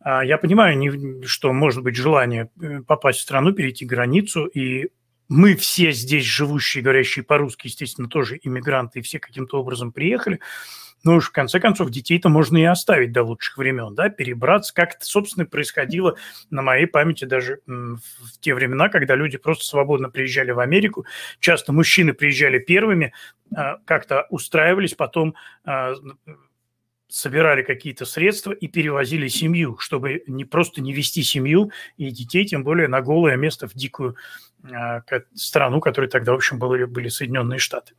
[0.00, 4.90] А, я понимаю, что может быть желание э, попасть в страну, перейти границу, и
[5.28, 10.40] мы все здесь живущие, говорящие по-русски, естественно, тоже иммигранты, и все каким-то образом приехали.
[11.04, 14.94] Ну уж в конце концов детей-то можно и оставить до лучших времен, да, перебраться, как
[14.96, 16.16] это, собственно, происходило
[16.50, 21.06] на моей памяти даже в те времена, когда люди просто свободно приезжали в Америку.
[21.38, 23.12] Часто мужчины приезжали первыми,
[23.54, 25.34] а, как-то устраивались, потом
[25.64, 25.94] а,
[27.08, 32.64] собирали какие-то средства и перевозили семью, чтобы не просто не вести семью и детей, тем
[32.64, 34.16] более на голое место в дикую
[34.62, 35.00] э,
[35.34, 37.94] страну, которой тогда, в общем, были, были Соединенные Штаты.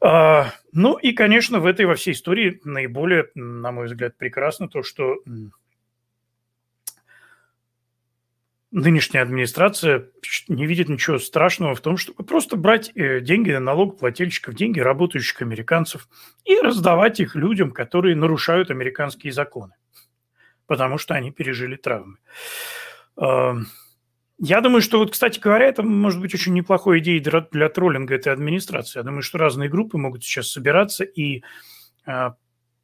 [0.00, 4.82] Э, ну и, конечно, в этой во всей истории наиболее, на мой взгляд, прекрасно то,
[4.82, 5.16] что
[8.70, 10.08] нынешняя администрация
[10.48, 16.08] не видит ничего страшного в том, чтобы просто брать э, деньги налогоплательщиков, деньги работающих американцев
[16.44, 19.74] и раздавать их людям, которые нарушают американские законы,
[20.66, 22.18] потому что они пережили травмы.
[24.40, 28.32] Я думаю, что вот, кстати говоря, это может быть очень неплохой идеей для троллинга этой
[28.32, 29.00] администрации.
[29.00, 31.42] Я думаю, что разные группы могут сейчас собираться и
[32.06, 32.36] а,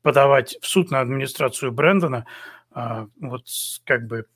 [0.02, 2.26] подавать в суд на администрацию Брэндона
[2.72, 3.46] а, вот
[3.84, 4.26] как бы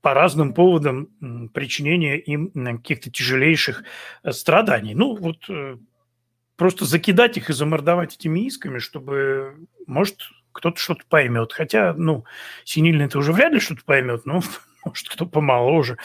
[0.00, 3.84] по разным поводам причинения им каких-то тяжелейших
[4.22, 4.94] э, страданий.
[4.94, 5.76] Ну, вот э,
[6.56, 10.20] просто закидать их и замордовать этими исками, чтобы, может,
[10.52, 11.52] кто-то что-то поймет.
[11.52, 12.24] Хотя, ну,
[12.64, 14.40] синильный это уже вряд ли что-то поймет, но,
[14.84, 15.98] может, кто помоложе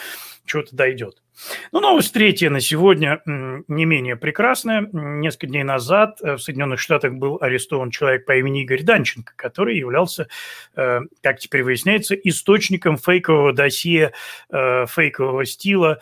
[0.44, 1.22] что-то дойдет.
[1.70, 4.88] Ну, новость третья на сегодня не менее прекрасная.
[4.92, 9.76] Несколько дней назад э, в Соединенных Штатах был арестован человек по имени Игорь Данченко, который
[9.76, 10.28] являлся,
[10.76, 14.12] э, как теперь выясняется, источником фейкового досье,
[14.50, 16.00] э, фейкового стила,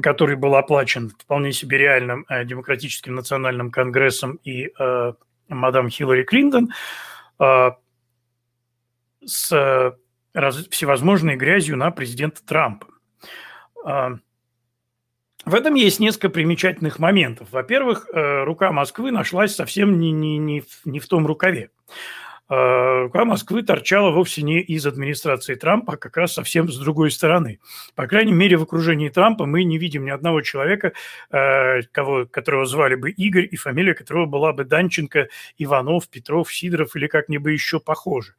[0.00, 4.72] который был оплачен вполне себе реальным демократическим национальным конгрессом и
[5.48, 6.70] мадам Хиллари Клинтон
[9.22, 9.94] с
[10.34, 12.88] всевозможной грязью на президента Трампа.
[13.84, 14.18] А,
[15.44, 17.48] в этом есть несколько примечательных моментов.
[17.50, 21.70] Во-первых, э, рука Москвы нашлась совсем не, не, не, не в том рукаве.
[22.48, 27.10] А, рука Москвы торчала вовсе не из администрации Трампа, а как раз совсем с другой
[27.10, 27.58] стороны.
[27.96, 30.92] По крайней мере, в окружении Трампа мы не видим ни одного человека,
[31.30, 35.28] э, кого, которого звали бы Игорь, и фамилия которого была бы Данченко,
[35.58, 38.34] Иванов, Петров, Сидоров или как-нибудь еще похоже.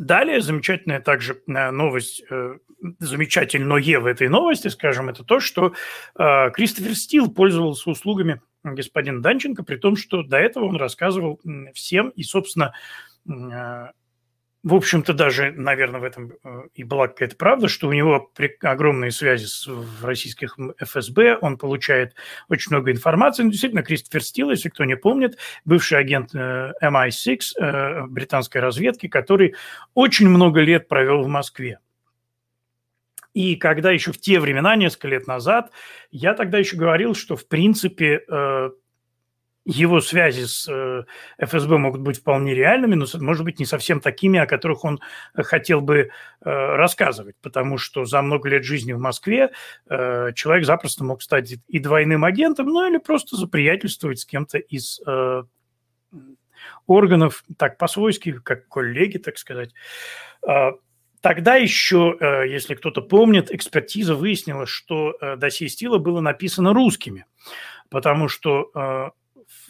[0.00, 2.56] Далее замечательная также э, новость, э,
[3.00, 3.66] замечательное
[4.00, 5.74] в этой новости, скажем, это то, что
[6.18, 11.38] э, Кристофер Стил пользовался услугами господина Данченко, при том, что до этого он рассказывал
[11.74, 12.72] всем и, собственно,
[14.62, 18.30] в общем-то, даже, наверное, в этом э, и была какая-то правда, что у него
[18.60, 22.14] огромные связи с, в российских ФСБ, он получает
[22.48, 23.42] очень много информации.
[23.42, 29.08] Ну, действительно, Кристофер Стил, если кто не помнит, бывший агент э, MI6 э, британской разведки,
[29.08, 29.54] который
[29.94, 31.78] очень много лет провел в Москве.
[33.32, 35.70] И когда еще в те времена, несколько лет назад,
[36.10, 38.24] я тогда еще говорил, что, в принципе,
[39.70, 41.04] его связи с э,
[41.38, 45.00] ФСБ могут быть вполне реальными, но, может быть, не совсем такими, о которых он
[45.34, 46.08] э, хотел бы э,
[46.44, 49.50] рассказывать, потому что за много лет жизни в Москве
[49.88, 55.00] человек запросто мог стать и двойным агентом, ну или просто заприятельствовать с кем-то из
[56.86, 59.72] органов, так по-свойски, как коллеги, так сказать.
[60.46, 60.72] А,
[61.20, 62.16] тогда еще,
[62.48, 67.26] если кто-то помнит, экспертиза выяснила, что досье Стила было написано русскими,
[67.88, 69.12] потому что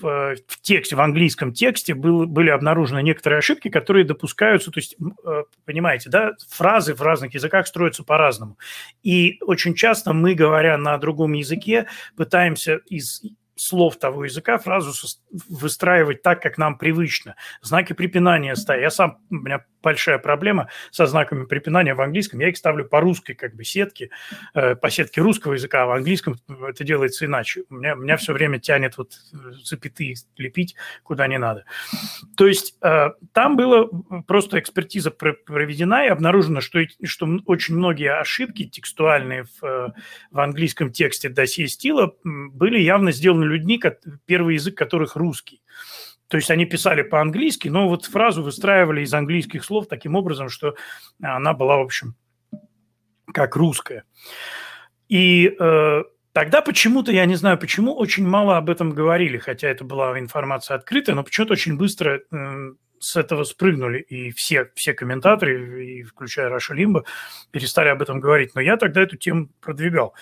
[0.00, 4.78] в, э, в тексте, в английском тексте был, были обнаружены некоторые ошибки, которые допускаются, то
[4.78, 8.58] есть, э, понимаете, да, фразы в разных языках строятся по-разному.
[9.02, 11.86] И очень часто мы, говоря на другом языке,
[12.16, 13.22] пытаемся из
[13.60, 14.92] слов того языка фразу
[15.48, 17.36] выстраивать так, как нам привычно.
[17.60, 18.82] Знаки препинания ставить.
[18.82, 22.40] Я сам, у меня большая проблема со знаками препинания в английском.
[22.40, 24.10] Я их ставлю по русской как бы сетке,
[24.54, 26.36] э, по сетке русского языка, а в английском
[26.66, 27.64] это делается иначе.
[27.70, 31.64] У меня, меня все время тянет вот э, запятые лепить куда не надо.
[32.36, 33.86] То есть э, там была
[34.26, 39.94] просто экспертиза проведена и обнаружено, что, что очень многие ошибки текстуальные в,
[40.30, 43.80] в английском тексте досье стила были явно сделаны людьми,
[44.26, 45.62] первый язык которых русский.
[46.28, 50.76] То есть они писали по-английски, но вот фразу выстраивали из английских слов таким образом, что
[51.20, 52.14] она была, в общем,
[53.32, 54.04] как русская.
[55.08, 59.84] И э, тогда почему-то, я не знаю почему, очень мало об этом говорили, хотя это
[59.84, 65.84] была информация открытая, но почему-то очень быстро э, с этого спрыгнули, и все, все комментаторы,
[65.84, 67.04] и включая Раша Лимба,
[67.50, 68.54] перестали об этом говорить.
[68.54, 70.14] Но я тогда эту тему продвигал,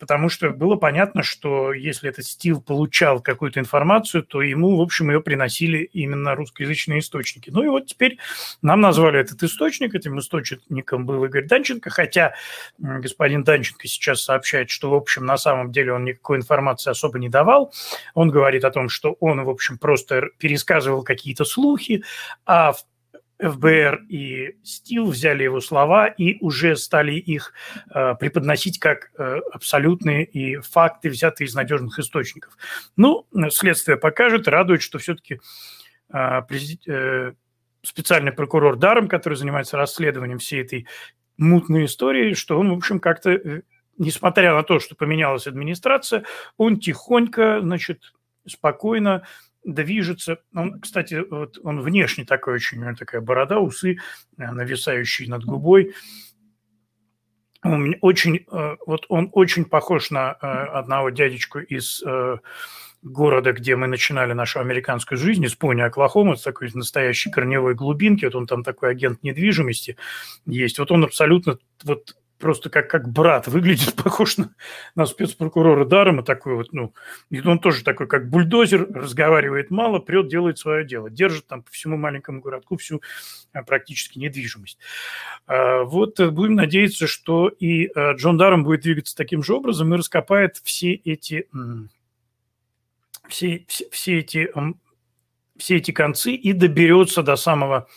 [0.00, 5.10] потому что было понятно, что если этот стил получал какую-то информацию, то ему, в общем,
[5.10, 7.50] ее приносили именно русскоязычные источники.
[7.50, 8.18] Ну и вот теперь
[8.60, 12.34] нам назвали этот источник, этим источником был Игорь Данченко, хотя
[12.78, 17.28] господин Данченко сейчас сообщает, что, в общем, на самом деле он никакой информации особо не
[17.28, 17.72] давал.
[18.14, 22.04] Он говорит о том, что он, в общем, просто пересказывал какие-то слухи, слухи,
[22.46, 22.74] а
[23.40, 27.52] ФБР и Стил взяли его слова и уже стали их
[27.92, 32.56] э, преподносить как э, абсолютные и факты, взятые из надежных источников.
[32.96, 35.40] Ну, следствие покажет, радует, что все-таки
[36.12, 37.32] э, президент, э,
[37.82, 40.86] специальный прокурор Даром, который занимается расследованием всей этой
[41.36, 43.62] мутной истории, что он, в общем, как-то, э,
[43.98, 46.24] несмотря на то, что поменялась администрация,
[46.56, 48.14] он тихонько, значит,
[48.46, 49.26] спокойно
[49.64, 50.38] движется.
[50.54, 53.98] Он, кстати, вот он внешне такой очень, у него такая борода, усы,
[54.38, 55.94] э, нависающие над губой.
[57.62, 62.02] Он очень, э, вот он очень похож на э, одного дядечку из
[63.02, 68.34] города, где мы начинали нашу американскую жизнь, из Пони, Оклахома, такой настоящей корневой глубинки, вот
[68.34, 69.98] он там такой агент недвижимости
[70.46, 74.54] есть, вот он абсолютно вот просто как, как брат, выглядит похож на,
[74.94, 76.92] на спецпрокурора Дарома такой вот, ну,
[77.30, 81.70] и он тоже такой, как бульдозер, разговаривает мало, прет, делает свое дело, держит там по
[81.70, 83.00] всему маленькому городку всю
[83.54, 84.78] а, практически недвижимость.
[85.46, 89.94] А, вот э, будем надеяться, что и а, Джон Даром будет двигаться таким же образом
[89.94, 91.48] и раскопает все эти,
[93.26, 94.50] все, все, все эти,
[95.56, 97.88] все эти концы и доберется до самого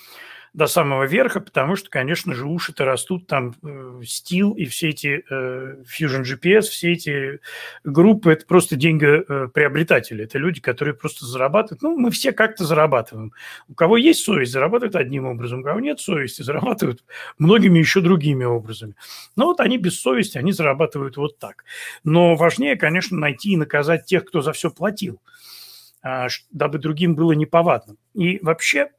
[0.58, 5.24] до самого верха, потому что, конечно же, уши-то растут, там э, Steel и все эти
[5.30, 7.42] э, Fusion GPS, все эти
[7.84, 11.84] группы, это просто деньгоприобретатели, это люди, которые просто зарабатывают.
[11.84, 13.34] Ну, мы все как-то зарабатываем.
[13.68, 17.04] У кого есть совесть, зарабатывают одним образом, у кого нет совести, зарабатывают
[17.38, 18.96] многими еще другими образами.
[19.36, 21.66] Но вот они без совести, они зарабатывают вот так.
[22.04, 25.22] Но важнее, конечно, найти и наказать тех, кто за все платил,
[26.02, 27.96] а, дабы другим было неповадно.
[28.16, 28.90] И вообще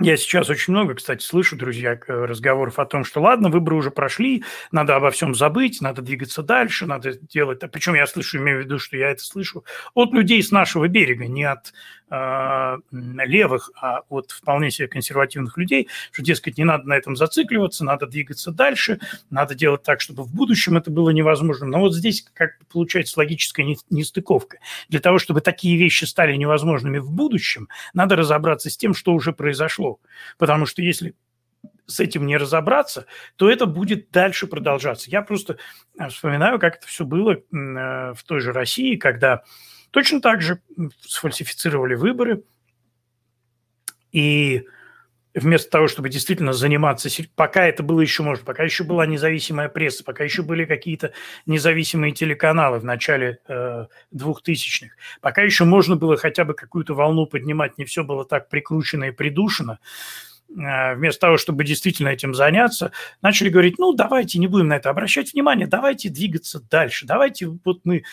[0.00, 4.44] я сейчас очень много, кстати, слышу, друзья, разговоров о том, что ладно, выборы уже прошли,
[4.70, 7.60] надо обо всем забыть, надо двигаться дальше, надо делать...
[7.72, 11.26] Причем я слышу, имею в виду, что я это слышу от людей с нашего берега,
[11.26, 11.72] не от
[12.10, 17.84] э, левых, а от вполне себе консервативных людей, что, дескать, не надо на этом зацикливаться,
[17.84, 21.66] надо двигаться дальше, надо делать так, чтобы в будущем это было невозможно.
[21.66, 24.58] Но вот здесь как получается логическая нестыковка.
[24.88, 29.32] Для того, чтобы такие вещи стали невозможными в будущем, надо разобраться с тем, что уже
[29.32, 29.87] произошло.
[30.36, 31.14] Потому что если
[31.86, 35.10] с этим не разобраться, то это будет дальше продолжаться.
[35.10, 35.58] Я просто
[35.98, 39.42] э, вспоминаю, как это все было э, в той же России, когда
[39.90, 40.60] Точно так же
[41.00, 42.44] сфальсифицировали выборы,
[44.12, 44.66] и
[45.40, 50.04] вместо того, чтобы действительно заниматься, пока это было еще можно, пока еще была независимая пресса,
[50.04, 51.12] пока еще были какие-то
[51.46, 57.78] независимые телеканалы в начале э, 2000-х, пока еще можно было хотя бы какую-то волну поднимать,
[57.78, 59.78] не все было так прикручено и придушено,
[60.48, 64.90] э, вместо того, чтобы действительно этим заняться, начали говорить, ну, давайте не будем на это
[64.90, 68.04] обращать внимание, давайте двигаться дальше, давайте вот мы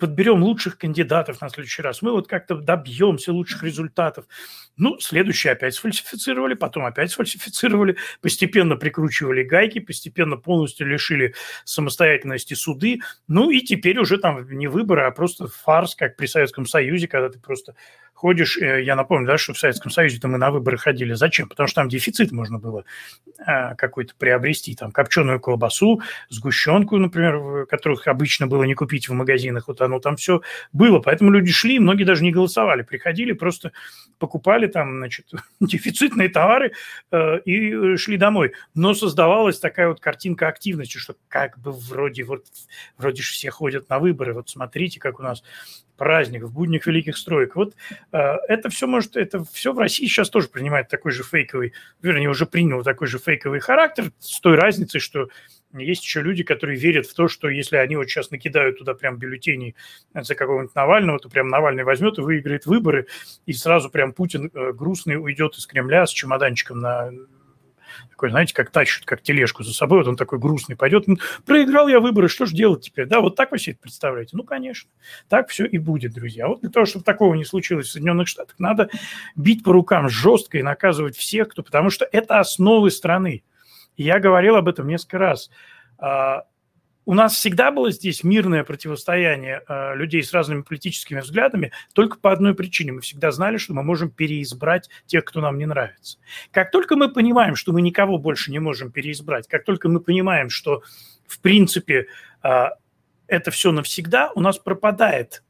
[0.00, 4.26] подберем лучших кандидатов на следующий раз, мы вот как-то добьемся лучших результатов.
[4.76, 11.34] Ну, следующие опять сфальсифицировали, потом опять сфальсифицировали, постепенно прикручивали гайки, постепенно полностью лишили
[11.64, 13.00] самостоятельности суды.
[13.28, 17.28] Ну и теперь уже там не выборы, а просто фарс, как при Советском Союзе, когда
[17.28, 17.74] ты просто
[18.20, 21.14] ходишь, э, я напомню, да, что в Советском Союзе-то мы на выборы ходили.
[21.14, 21.48] Зачем?
[21.48, 22.84] Потому что там дефицит можно было
[23.46, 29.68] а, какой-то приобрести, там копченую колбасу, сгущенку, например, которых обычно было не купить в магазинах,
[29.68, 30.42] вот оно там все
[30.74, 30.98] было.
[30.98, 33.72] Поэтому люди шли, многие даже не голосовали, приходили, просто
[34.18, 36.72] покупали там, значит, дефицитные товары
[37.10, 38.52] э, и шли домой.
[38.74, 42.44] Но создавалась такая вот картинка активности, что как бы вроде вот
[42.98, 45.42] вроде же все ходят на выборы, вот смотрите, как у нас
[46.00, 47.56] праздник, в буднях великих строек.
[47.56, 47.74] Вот
[48.12, 52.30] э, это все может, это все в России сейчас тоже принимает такой же фейковый, вернее,
[52.30, 55.28] уже принял такой же фейковый характер, с той разницей, что
[55.74, 59.18] есть еще люди, которые верят в то, что если они вот сейчас накидают туда прям
[59.18, 59.76] бюллетени
[60.14, 63.06] за какого-нибудь Навального, то прям Навальный возьмет и выиграет выборы,
[63.44, 67.10] и сразу прям Путин э, грустный уйдет из Кремля с чемоданчиком на
[68.10, 71.06] такой, знаете, как тащит, как тележку за собой, вот он такой грустный пойдет,
[71.46, 73.06] проиграл я выборы, что же делать теперь?
[73.06, 74.36] Да, вот так вы себе это представляете?
[74.36, 74.90] Ну, конечно,
[75.28, 76.48] так все и будет, друзья.
[76.48, 78.90] Вот для того, чтобы такого не случилось в Соединенных Штатах, надо
[79.36, 83.42] бить по рукам жестко и наказывать всех, кто, потому что это основы страны.
[83.96, 85.50] Я говорил об этом несколько раз.
[87.10, 92.30] У нас всегда было здесь мирное противостояние э, людей с разными политическими взглядами только по
[92.30, 92.92] одной причине.
[92.92, 96.18] Мы всегда знали, что мы можем переизбрать тех, кто нам не нравится.
[96.52, 100.50] Как только мы понимаем, что мы никого больше не можем переизбрать, как только мы понимаем,
[100.50, 100.84] что,
[101.26, 102.06] в принципе,
[102.44, 102.66] э,
[103.26, 105.42] это все навсегда, у нас пропадает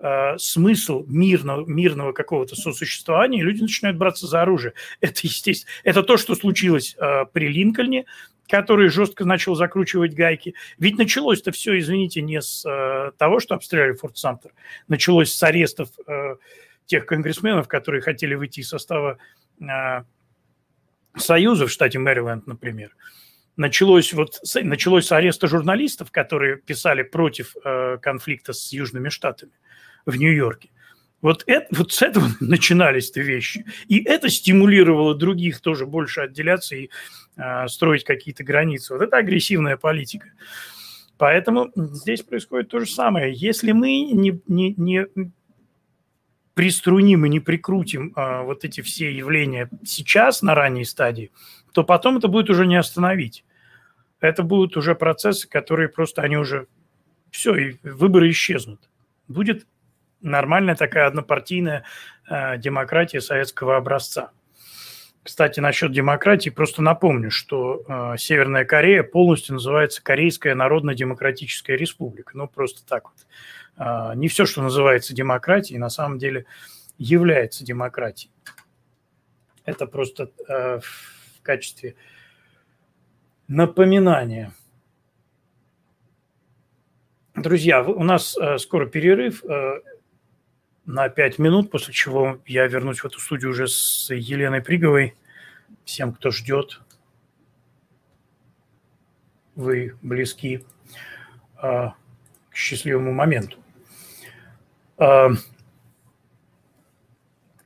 [0.00, 4.74] э, смысл мирного, мирного какого-то сосуществования, и люди начинают браться за оружие.
[5.00, 8.04] Это, естественно, это то, что случилось э, при Линкольне,
[8.48, 10.54] который жестко начал закручивать гайки.
[10.78, 14.52] Ведь началось-то все, извините, не с э, того, что обстреляли Форт Самтер.
[14.88, 16.36] Началось с арестов э,
[16.86, 19.18] тех конгрессменов, которые хотели выйти из состава
[19.60, 20.02] э,
[21.16, 22.96] Союза в штате Мэриленд, например.
[23.56, 29.52] Началось, вот, с, началось с ареста журналистов, которые писали против э, конфликта с Южными Штатами
[30.06, 30.70] в Нью-Йорке.
[31.20, 33.64] Вот, это, вот с этого начинались эти вещи.
[33.88, 36.90] И это стимулировало других тоже больше отделяться и
[37.36, 38.94] э, строить какие-то границы.
[38.94, 40.28] Вот это агрессивная политика.
[41.16, 43.34] Поэтому здесь происходит то же самое.
[43.34, 45.06] Если мы не, не, не
[46.54, 51.32] приструним и не прикрутим э, вот эти все явления сейчас на ранней стадии,
[51.72, 53.44] то потом это будет уже не остановить.
[54.20, 56.66] Это будут уже процессы, которые просто, они уже,
[57.30, 58.88] все, и выборы исчезнут.
[59.28, 59.66] Будет
[60.20, 61.84] нормальная такая однопартийная
[62.28, 64.30] э, демократия советского образца.
[65.22, 72.36] Кстати, насчет демократии просто напомню, что э, Северная Корея полностью называется Корейская Народно-Демократическая Республика.
[72.36, 73.26] Ну, просто так вот.
[73.76, 76.46] Э, не все, что называется демократией, на самом деле
[76.96, 78.32] является демократией.
[79.64, 81.94] Это просто э, в качестве
[83.48, 84.52] напоминания.
[87.34, 89.44] Друзья, у нас э, скоро перерыв.
[90.88, 95.14] Э, на 5 минут, после чего я вернусь в эту студию уже с Еленой Приговой.
[95.84, 96.80] Всем, кто ждет,
[99.54, 100.64] вы близки
[101.56, 101.94] а,
[102.50, 103.58] к счастливому моменту.
[104.96, 105.28] А,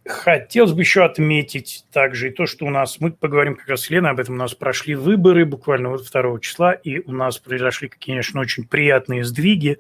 [0.05, 3.91] хотелось бы еще отметить также и то, что у нас, мы поговорим как раз с
[3.91, 7.89] Леной об этом, у нас прошли выборы буквально вот 2 числа, и у нас произошли,
[7.89, 9.79] конечно, очень приятные сдвиги.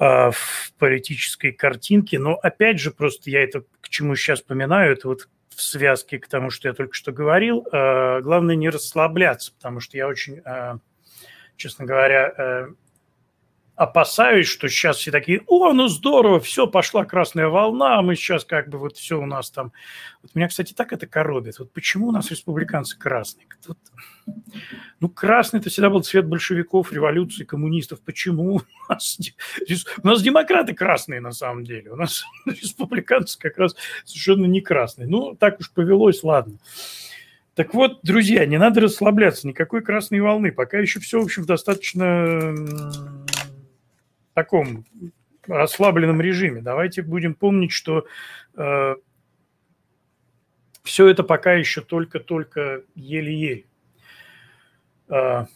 [0.00, 2.20] А, в политической картинке.
[2.20, 6.28] Но опять же, просто я это к чему сейчас вспоминаю, это вот в связке к
[6.28, 7.66] тому, что я только что говорил.
[7.72, 10.78] А, главное не расслабляться, потому что я очень, а,
[11.56, 12.68] честно говоря,
[13.78, 18.68] опасаюсь, что сейчас все такие, о, ну здорово, все, пошла красная волна, мы сейчас как
[18.68, 19.72] бы вот все у нас там.
[20.20, 21.60] Вот меня, кстати, так это коробит.
[21.60, 23.46] Вот почему у нас республиканцы красные?
[23.68, 23.78] Вот,
[24.98, 28.00] ну, красный это всегда был цвет большевиков, революции, коммунистов.
[28.00, 28.62] Почему у
[28.92, 29.16] нас,
[30.02, 31.92] у нас демократы красные на самом деле?
[31.92, 35.06] У нас республиканцы как раз совершенно не красные.
[35.06, 36.58] Ну, так уж повелось, ладно.
[37.54, 40.50] Так вот, друзья, не надо расслабляться, никакой красной волны.
[40.50, 42.54] Пока еще все, в общем, достаточно
[44.38, 44.84] таком
[45.48, 46.62] расслабленном режиме.
[46.62, 48.06] Давайте будем помнить, что
[48.56, 48.94] э,
[50.84, 53.64] все это пока еще только-только еле-еле.
[55.08, 55.46] Э,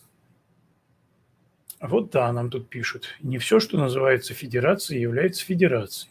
[1.81, 3.15] вот да, нам тут пишут.
[3.21, 6.11] Не все, что называется федерацией, является федерацией.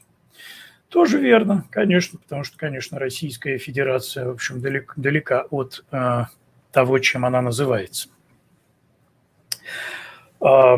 [0.87, 6.23] Тоже верно, конечно, потому что, конечно, Российская Федерация, в общем, далек, далека от э,
[6.71, 8.07] того, чем она называется.
[10.39, 10.77] Э,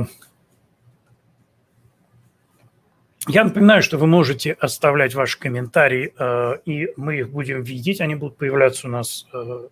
[3.27, 8.01] я напоминаю, что вы можете оставлять ваши комментарии, э, и мы их будем видеть.
[8.01, 9.67] Они будут появляться у нас э,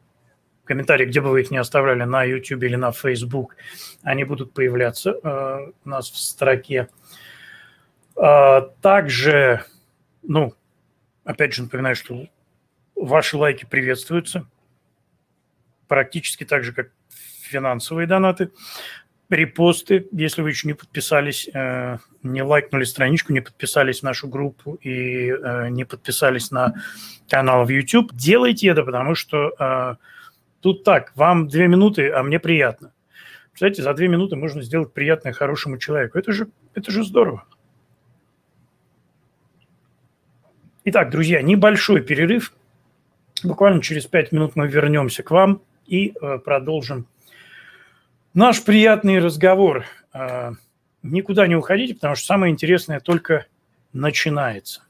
[0.64, 3.58] комментарии, где бы вы их не оставляли, на YouTube или на Facebook.
[4.04, 6.88] Они будут появляться э, у нас в строке.
[8.82, 9.64] Также,
[10.22, 10.54] ну,
[11.24, 12.28] опять же напоминаю, что
[12.96, 14.46] ваши лайки приветствуются
[15.88, 18.52] практически так же, как финансовые донаты
[19.32, 24.76] репосты, если вы еще не подписались, э, не лайкнули страничку, не подписались в нашу группу
[24.76, 26.76] и э, не подписались на
[27.30, 29.96] канал в YouTube, делайте это, потому что э,
[30.62, 32.94] тут так, вам две минуты, а мне приятно.
[33.52, 36.18] Представляете, за две минуты можно сделать приятное хорошему человеку.
[36.18, 37.46] Это же, это же здорово.
[40.84, 42.54] Итак, друзья, небольшой перерыв.
[43.44, 46.14] Буквально через пять минут мы вернемся к вам и
[46.44, 47.08] продолжим
[48.34, 49.86] наш приятный разговор.
[50.14, 50.54] А,
[51.04, 53.46] никуда не уходите, потому что самое интересное только
[53.94, 54.84] начинается.